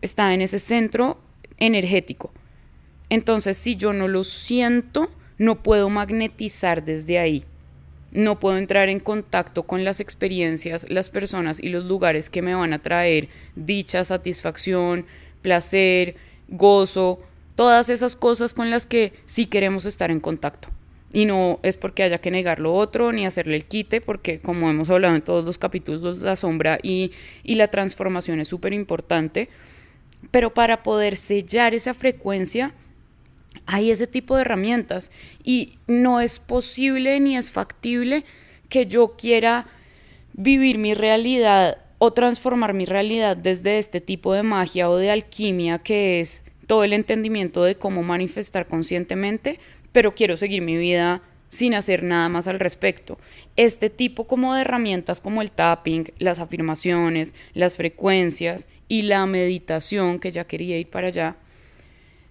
Está 0.03 0.35
en 0.35 0.42
ese 0.42 0.59
centro 0.59 1.18
energético. 1.59 2.33
Entonces, 3.09 3.57
si 3.57 3.77
yo 3.77 3.92
no 3.92 4.09
lo 4.09 4.25
siento, 4.25 5.09
no 5.38 5.62
puedo 5.62 5.90
magnetizar 5.90 6.85
desde 6.85 7.18
ahí. 7.18 7.44
No 8.12 8.38
puedo 8.38 8.59
entrar 8.59 8.88
en 8.88 9.01
contacto 9.01 9.64
con 9.64 9.85
las 9.85 9.99
experiencias, 10.01 10.87
las 10.88 11.11
personas 11.11 11.61
y 11.61 11.68
los 11.68 11.85
lugares 11.85 12.31
que 12.31 12.42
me 12.42 12.55
van 12.55 12.73
a 12.73 12.81
traer 12.81 13.29
dicha, 13.57 14.05
satisfacción, 14.05 15.07
placer, 15.42 16.14
gozo, 16.49 17.20
todas 17.55 17.88
esas 17.88 18.17
cosas 18.17 18.55
con 18.55 18.71
las 18.71 18.87
que 18.87 19.12
sí 19.25 19.47
queremos 19.47 19.85
estar 19.85 20.11
en 20.11 20.21
contacto. 20.21 20.69
Y 21.12 21.27
no 21.27 21.61
es 21.62 21.77
porque 21.77 22.03
haya 22.03 22.21
que 22.21 22.33
negar 22.33 22.59
lo 22.59 22.75
otro 22.75 23.12
ni 23.12 23.25
hacerle 23.25 23.57
el 23.57 23.67
quite, 23.67 24.01
porque 24.01 24.40
como 24.40 24.69
hemos 24.69 24.90
hablado 24.90 25.14
en 25.14 25.23
todos 25.23 25.45
los 25.45 25.59
capítulos, 25.59 26.23
la 26.23 26.35
sombra 26.35 26.79
y, 26.83 27.12
y 27.45 27.55
la 27.55 27.69
transformación 27.69 28.40
es 28.40 28.49
súper 28.49 28.73
importante. 28.73 29.49
Pero 30.33 30.53
para 30.53 30.83
poder 30.83 31.17
sellar 31.17 31.73
esa 31.75 31.95
frecuencia, 31.95 32.75
hay 33.67 33.90
ese 33.90 34.07
tipo 34.07 34.35
de 34.35 34.43
herramientas 34.43 35.12
y 35.43 35.79
no 35.87 36.21
es 36.21 36.38
posible 36.40 37.21
ni 37.21 37.37
es 37.37 37.53
factible 37.53 38.25
que 38.69 38.87
yo 38.87 39.14
quiera 39.17 39.67
vivir 40.33 40.79
mi 40.79 40.95
realidad 40.95 41.79
o 41.99 42.12
transformar 42.12 42.75
mi 42.75 42.87
realidad 42.87 43.37
desde 43.37 43.79
este 43.79 44.01
tipo 44.01 44.33
de 44.33 44.43
magia 44.43 44.90
o 44.90 44.97
de 44.97 45.11
alquimia 45.11 45.79
que 45.79 46.21
es 46.21 46.45
todo 46.66 46.85
el 46.85 46.92
entendimiento 46.92 47.64
de 47.64 47.77
cómo 47.77 48.03
manifestar 48.03 48.66
conscientemente 48.66 49.59
pero 49.94 50.16
quiero 50.16 50.37
seguir 50.37 50.61
mi 50.61 50.77
vida 50.77 51.22
sin 51.48 51.72
hacer 51.72 52.03
nada 52.03 52.29
más 52.29 52.48
al 52.48 52.59
respecto. 52.59 53.16
Este 53.55 53.88
tipo 53.88 54.27
como 54.27 54.53
de 54.53 54.62
herramientas 54.62 55.20
como 55.20 55.40
el 55.40 55.53
tapping, 55.53 56.12
las 56.18 56.40
afirmaciones, 56.40 57.37
las 57.53 57.77
frecuencias 57.77 58.66
y 58.88 59.03
la 59.03 59.24
meditación, 59.24 60.18
que 60.18 60.33
ya 60.33 60.48
quería 60.48 60.79
ir 60.79 60.90
para 60.90 61.07
allá, 61.07 61.37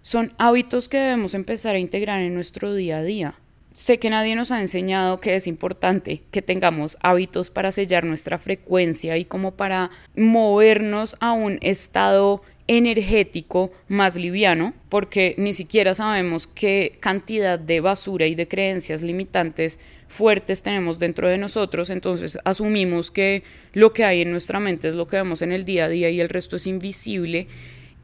son 0.01 0.33
hábitos 0.37 0.89
que 0.89 0.97
debemos 0.97 1.35
empezar 1.35 1.75
a 1.75 1.79
integrar 1.79 2.21
en 2.21 2.33
nuestro 2.33 2.73
día 2.73 2.97
a 2.97 3.03
día. 3.03 3.35
Sé 3.71 3.97
que 3.97 4.09
nadie 4.09 4.35
nos 4.35 4.51
ha 4.51 4.59
enseñado 4.59 5.21
que 5.21 5.33
es 5.35 5.47
importante 5.47 6.21
que 6.29 6.41
tengamos 6.41 6.97
hábitos 7.01 7.49
para 7.49 7.71
sellar 7.71 8.03
nuestra 8.03 8.37
frecuencia 8.37 9.15
y 9.17 9.23
como 9.23 9.55
para 9.55 9.89
movernos 10.17 11.15
a 11.21 11.31
un 11.31 11.59
estado 11.61 12.43
energético 12.67 13.71
más 13.87 14.15
liviano, 14.15 14.73
porque 14.89 15.35
ni 15.37 15.53
siquiera 15.53 15.93
sabemos 15.93 16.47
qué 16.47 16.97
cantidad 16.99 17.59
de 17.59 17.81
basura 17.81 18.27
y 18.27 18.35
de 18.35 18.47
creencias 18.47 19.01
limitantes 19.01 19.79
fuertes 20.07 20.61
tenemos 20.61 20.99
dentro 20.99 21.27
de 21.27 21.37
nosotros, 21.37 21.89
entonces 21.89 22.39
asumimos 22.45 23.11
que 23.11 23.43
lo 23.73 23.93
que 23.93 24.05
hay 24.05 24.21
en 24.21 24.31
nuestra 24.31 24.59
mente 24.59 24.87
es 24.87 24.95
lo 24.95 25.07
que 25.07 25.17
vemos 25.17 25.41
en 25.41 25.51
el 25.51 25.65
día 25.65 25.85
a 25.85 25.89
día 25.89 26.09
y 26.09 26.19
el 26.19 26.29
resto 26.29 26.55
es 26.55 26.67
invisible. 26.67 27.47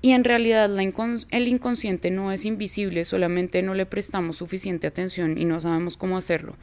Y 0.01 0.11
en 0.11 0.23
realidad 0.23 0.71
el 1.31 1.47
inconsciente 1.47 2.09
no 2.09 2.31
es 2.31 2.45
invisible, 2.45 3.03
solamente 3.03 3.61
no 3.61 3.73
le 3.73 3.85
prestamos 3.85 4.37
suficiente 4.37 4.87
atención 4.87 5.37
y 5.37 5.43
no 5.43 5.59
sabemos 5.59 5.97
cómo 5.97 6.17
hacerlo. 6.17 6.55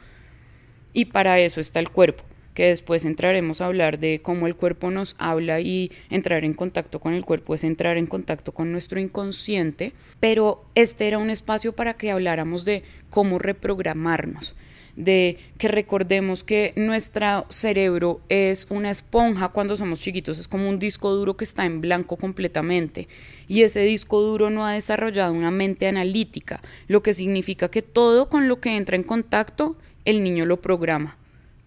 Y 0.91 1.05
para 1.05 1.39
eso 1.39 1.61
está 1.61 1.79
el 1.79 1.91
cuerpo 1.91 2.23
que 2.57 2.69
después 2.69 3.05
entraremos 3.05 3.61
a 3.61 3.67
hablar 3.67 3.99
de 3.99 4.19
cómo 4.19 4.47
el 4.47 4.55
cuerpo 4.55 4.89
nos 4.89 5.15
habla 5.19 5.59
y 5.59 5.91
entrar 6.09 6.43
en 6.43 6.55
contacto 6.55 6.99
con 6.99 7.13
el 7.13 7.23
cuerpo 7.23 7.53
es 7.53 7.63
entrar 7.63 7.97
en 7.97 8.07
contacto 8.07 8.51
con 8.51 8.71
nuestro 8.71 8.99
inconsciente, 8.99 9.93
pero 10.19 10.65
este 10.73 11.07
era 11.07 11.19
un 11.19 11.29
espacio 11.29 11.75
para 11.75 11.93
que 11.93 12.09
habláramos 12.09 12.65
de 12.65 12.81
cómo 13.11 13.37
reprogramarnos 13.37 14.55
de 14.95 15.37
que 15.59 15.67
recordemos 15.67 16.43
que 16.43 16.73
nuestro 16.75 17.45
cerebro 17.49 18.21
es 18.27 18.65
una 18.71 18.89
esponja 18.89 19.49
cuando 19.49 19.77
somos 19.77 20.01
chiquitos, 20.01 20.39
es 20.39 20.47
como 20.47 20.67
un 20.67 20.79
disco 20.79 21.13
duro 21.13 21.37
que 21.37 21.43
está 21.43 21.63
en 21.63 21.81
blanco 21.81 22.17
completamente. 22.17 23.07
Y 23.47 23.61
ese 23.61 23.81
disco 23.81 24.19
duro 24.19 24.49
no 24.49 24.65
ha 24.65 24.73
desarrollado 24.73 25.31
una 25.33 25.51
mente 25.51 25.87
analítica, 25.87 26.63
lo 26.87 27.03
que 27.03 27.13
significa 27.13 27.69
que 27.69 27.83
todo 27.83 28.29
con 28.29 28.47
lo 28.47 28.59
que 28.59 28.75
entra 28.75 28.95
en 28.95 29.03
contacto 29.03 29.77
el 30.05 30.23
niño 30.23 30.47
lo 30.47 30.59
programa 30.59 31.16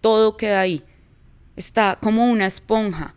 todo 0.01 0.35
queda 0.35 0.61
ahí. 0.61 0.83
Está 1.55 1.97
como 2.01 2.29
una 2.29 2.47
esponja. 2.47 3.15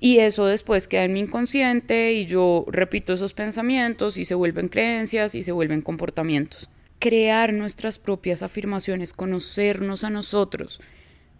Y 0.00 0.18
eso 0.18 0.46
después 0.46 0.86
queda 0.86 1.04
en 1.04 1.14
mi 1.14 1.20
inconsciente 1.20 2.12
y 2.12 2.24
yo 2.24 2.64
repito 2.68 3.12
esos 3.12 3.34
pensamientos 3.34 4.16
y 4.16 4.24
se 4.24 4.36
vuelven 4.36 4.68
creencias 4.68 5.34
y 5.34 5.42
se 5.42 5.50
vuelven 5.50 5.82
comportamientos. 5.82 6.70
Crear 7.00 7.52
nuestras 7.52 7.98
propias 7.98 8.42
afirmaciones, 8.42 9.12
conocernos 9.12 10.04
a 10.04 10.10
nosotros. 10.10 10.80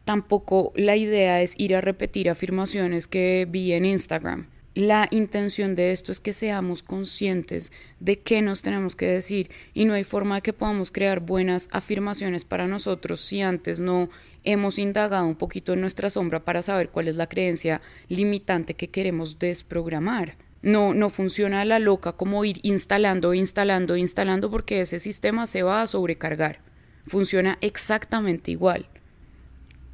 Tampoco 0.05 0.73
la 0.75 0.97
idea 0.97 1.41
es 1.41 1.55
ir 1.57 1.77
a 1.77 1.81
repetir 1.81 2.31
afirmaciones 2.31 3.07
que 3.07 3.47
vi 3.49 3.73
en 3.73 3.85
Instagram 3.85 4.49
la 4.79 5.09
intención 5.11 5.75
de 5.75 5.91
esto 5.91 6.13
es 6.13 6.21
que 6.21 6.33
seamos 6.33 6.85
conscientes 6.85 7.73
de 7.99 8.21
qué 8.21 8.43
nos 8.43 8.63
tenemos 8.63 8.95
que 8.95 9.07
decir 9.07 9.51
y 9.75 9.87
no 9.87 9.95
hay 9.95 10.05
forma 10.05 10.37
de 10.37 10.43
que 10.43 10.53
podamos 10.53 10.93
crear 10.93 11.19
buenas 11.19 11.69
afirmaciones 11.73 12.45
para 12.45 12.69
nosotros 12.69 13.21
si 13.21 13.41
antes 13.41 13.81
no 13.81 14.09
hemos 14.45 14.79
indagado 14.79 15.27
un 15.27 15.37
poquito 15.37 15.73
en 15.73 15.81
nuestra 15.81 16.11
sombra 16.11 16.45
para 16.45 16.63
saber 16.63 16.91
cuál 16.91 17.09
es 17.09 17.17
la 17.17 17.29
creencia 17.29 17.81
limitante 18.09 18.75
que 18.75 18.91
queremos 18.91 19.39
desprogramar. 19.39 20.37
No, 20.61 20.95
no 20.95 21.09
funciona 21.09 21.61
a 21.61 21.65
la 21.65 21.79
loca 21.79 22.13
como 22.13 22.45
ir 22.45 22.59
instalando, 22.63 23.33
instalando, 23.35 23.97
instalando 23.97 24.51
porque 24.51 24.81
ese 24.81 24.99
sistema 24.99 25.47
se 25.47 25.63
va 25.63 25.83
a 25.83 25.87
sobrecargar. 25.87 26.61
Funciona 27.07 27.59
exactamente 27.61 28.51
igual. 28.51 28.87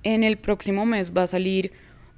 En 0.03 0.25
el 0.25 0.39
próximo 0.39 0.87
mes 0.87 1.17
va 1.17 1.25
a 1.25 1.27
salir 1.27 1.73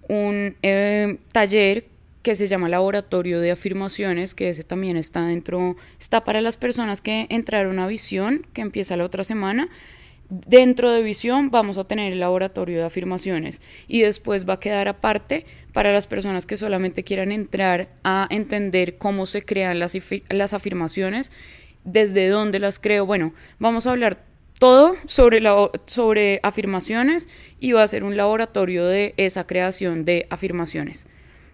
un 0.08 0.56
eh, 0.62 1.18
taller 1.32 1.88
que 2.22 2.34
se 2.34 2.48
llama 2.48 2.68
Laboratorio 2.68 3.40
de 3.40 3.52
Afirmaciones, 3.52 4.34
que 4.34 4.48
ese 4.48 4.64
también 4.64 4.96
está 4.96 5.24
dentro, 5.24 5.76
está 6.00 6.24
para 6.24 6.40
las 6.40 6.56
personas 6.56 7.00
que 7.00 7.26
entraron 7.30 7.78
a 7.78 7.86
Visión, 7.86 8.44
que 8.52 8.62
empieza 8.62 8.96
la 8.96 9.04
otra 9.04 9.22
semana. 9.22 9.68
Dentro 10.28 10.90
de 10.90 11.02
Visión 11.02 11.50
vamos 11.50 11.78
a 11.78 11.84
tener 11.84 12.12
el 12.12 12.18
laboratorio 12.18 12.78
de 12.78 12.84
afirmaciones 12.84 13.62
y 13.86 14.00
después 14.00 14.48
va 14.48 14.54
a 14.54 14.60
quedar 14.60 14.88
aparte 14.88 15.46
para 15.72 15.92
las 15.92 16.08
personas 16.08 16.46
que 16.46 16.56
solamente 16.56 17.04
quieran 17.04 17.30
entrar 17.30 17.90
a 18.02 18.26
entender 18.30 18.98
cómo 18.98 19.26
se 19.26 19.44
crean 19.44 19.78
las, 19.78 19.96
las 20.28 20.52
afirmaciones, 20.52 21.30
desde 21.84 22.28
dónde 22.28 22.58
las 22.58 22.80
creo. 22.80 23.06
Bueno, 23.06 23.34
vamos 23.60 23.86
a 23.86 23.92
hablar 23.92 24.24
todo 24.58 24.96
sobre, 25.06 25.40
la, 25.40 25.70
sobre 25.84 26.40
afirmaciones 26.42 27.28
y 27.60 27.72
va 27.72 27.84
a 27.84 27.88
ser 27.88 28.02
un 28.02 28.16
laboratorio 28.16 28.84
de 28.84 29.14
esa 29.18 29.46
creación 29.46 30.04
de 30.04 30.26
afirmaciones 30.30 31.06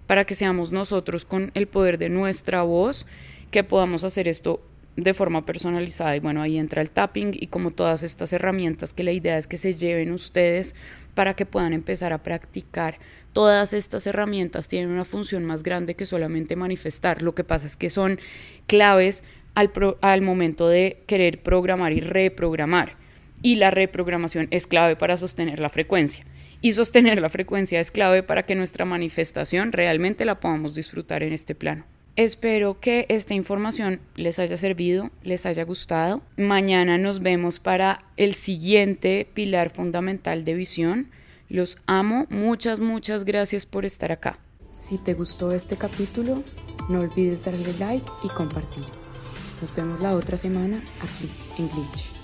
para 0.06 0.24
que 0.24 0.34
seamos 0.34 0.72
nosotros 0.72 1.26
con 1.26 1.50
el 1.54 1.68
poder 1.68 1.98
de 1.98 2.08
nuestra 2.08 2.62
voz 2.62 3.06
que 3.50 3.64
podamos 3.64 4.02
hacer 4.02 4.28
esto 4.28 4.62
de 4.96 5.14
forma 5.14 5.42
personalizada 5.42 6.14
y 6.16 6.20
bueno 6.20 6.42
ahí 6.42 6.58
entra 6.58 6.82
el 6.82 6.90
tapping 6.90 7.32
y 7.32 7.46
como 7.46 7.70
todas 7.70 8.02
estas 8.02 8.32
herramientas 8.32 8.92
que 8.92 9.04
la 9.04 9.12
idea 9.12 9.38
es 9.38 9.46
que 9.46 9.56
se 9.56 9.74
lleven 9.74 10.12
ustedes 10.12 10.74
para 11.14 11.34
que 11.34 11.46
puedan 11.46 11.72
empezar 11.72 12.12
a 12.12 12.22
practicar. 12.22 12.98
Todas 13.32 13.72
estas 13.72 14.06
herramientas 14.06 14.68
tienen 14.68 14.90
una 14.90 15.04
función 15.04 15.44
más 15.44 15.62
grande 15.62 15.94
que 15.94 16.06
solamente 16.06 16.56
manifestar. 16.56 17.22
Lo 17.22 17.34
que 17.34 17.44
pasa 17.44 17.66
es 17.66 17.76
que 17.76 17.90
son 17.90 18.18
claves 18.66 19.24
al, 19.54 19.70
al 20.00 20.22
momento 20.22 20.68
de 20.68 21.02
querer 21.06 21.42
programar 21.42 21.92
y 21.92 22.00
reprogramar. 22.00 22.96
Y 23.42 23.56
la 23.56 23.70
reprogramación 23.70 24.48
es 24.50 24.66
clave 24.66 24.96
para 24.96 25.16
sostener 25.16 25.60
la 25.60 25.70
frecuencia. 25.70 26.24
Y 26.60 26.72
sostener 26.72 27.20
la 27.20 27.28
frecuencia 27.28 27.80
es 27.80 27.90
clave 27.90 28.22
para 28.22 28.44
que 28.44 28.54
nuestra 28.54 28.84
manifestación 28.84 29.72
realmente 29.72 30.24
la 30.24 30.38
podamos 30.38 30.74
disfrutar 30.74 31.22
en 31.22 31.32
este 31.32 31.54
plano. 31.54 31.84
Espero 32.14 32.78
que 32.78 33.06
esta 33.08 33.32
información 33.32 34.00
les 34.16 34.38
haya 34.38 34.58
servido, 34.58 35.10
les 35.22 35.46
haya 35.46 35.64
gustado. 35.64 36.20
Mañana 36.36 36.98
nos 36.98 37.20
vemos 37.20 37.58
para 37.58 38.04
el 38.18 38.34
siguiente 38.34 39.26
pilar 39.32 39.70
fundamental 39.70 40.44
de 40.44 40.52
visión. 40.54 41.10
Los 41.48 41.78
amo, 41.86 42.26
muchas, 42.28 42.80
muchas 42.80 43.24
gracias 43.24 43.64
por 43.64 43.86
estar 43.86 44.12
acá. 44.12 44.38
Si 44.70 44.98
te 44.98 45.14
gustó 45.14 45.52
este 45.52 45.76
capítulo, 45.76 46.42
no 46.90 47.00
olvides 47.00 47.46
darle 47.46 47.72
like 47.78 48.10
y 48.22 48.28
compartir. 48.28 48.84
Nos 49.62 49.74
vemos 49.74 50.00
la 50.00 50.14
otra 50.14 50.36
semana 50.36 50.82
aquí 51.00 51.30
en 51.58 51.70
Glitch. 51.70 52.21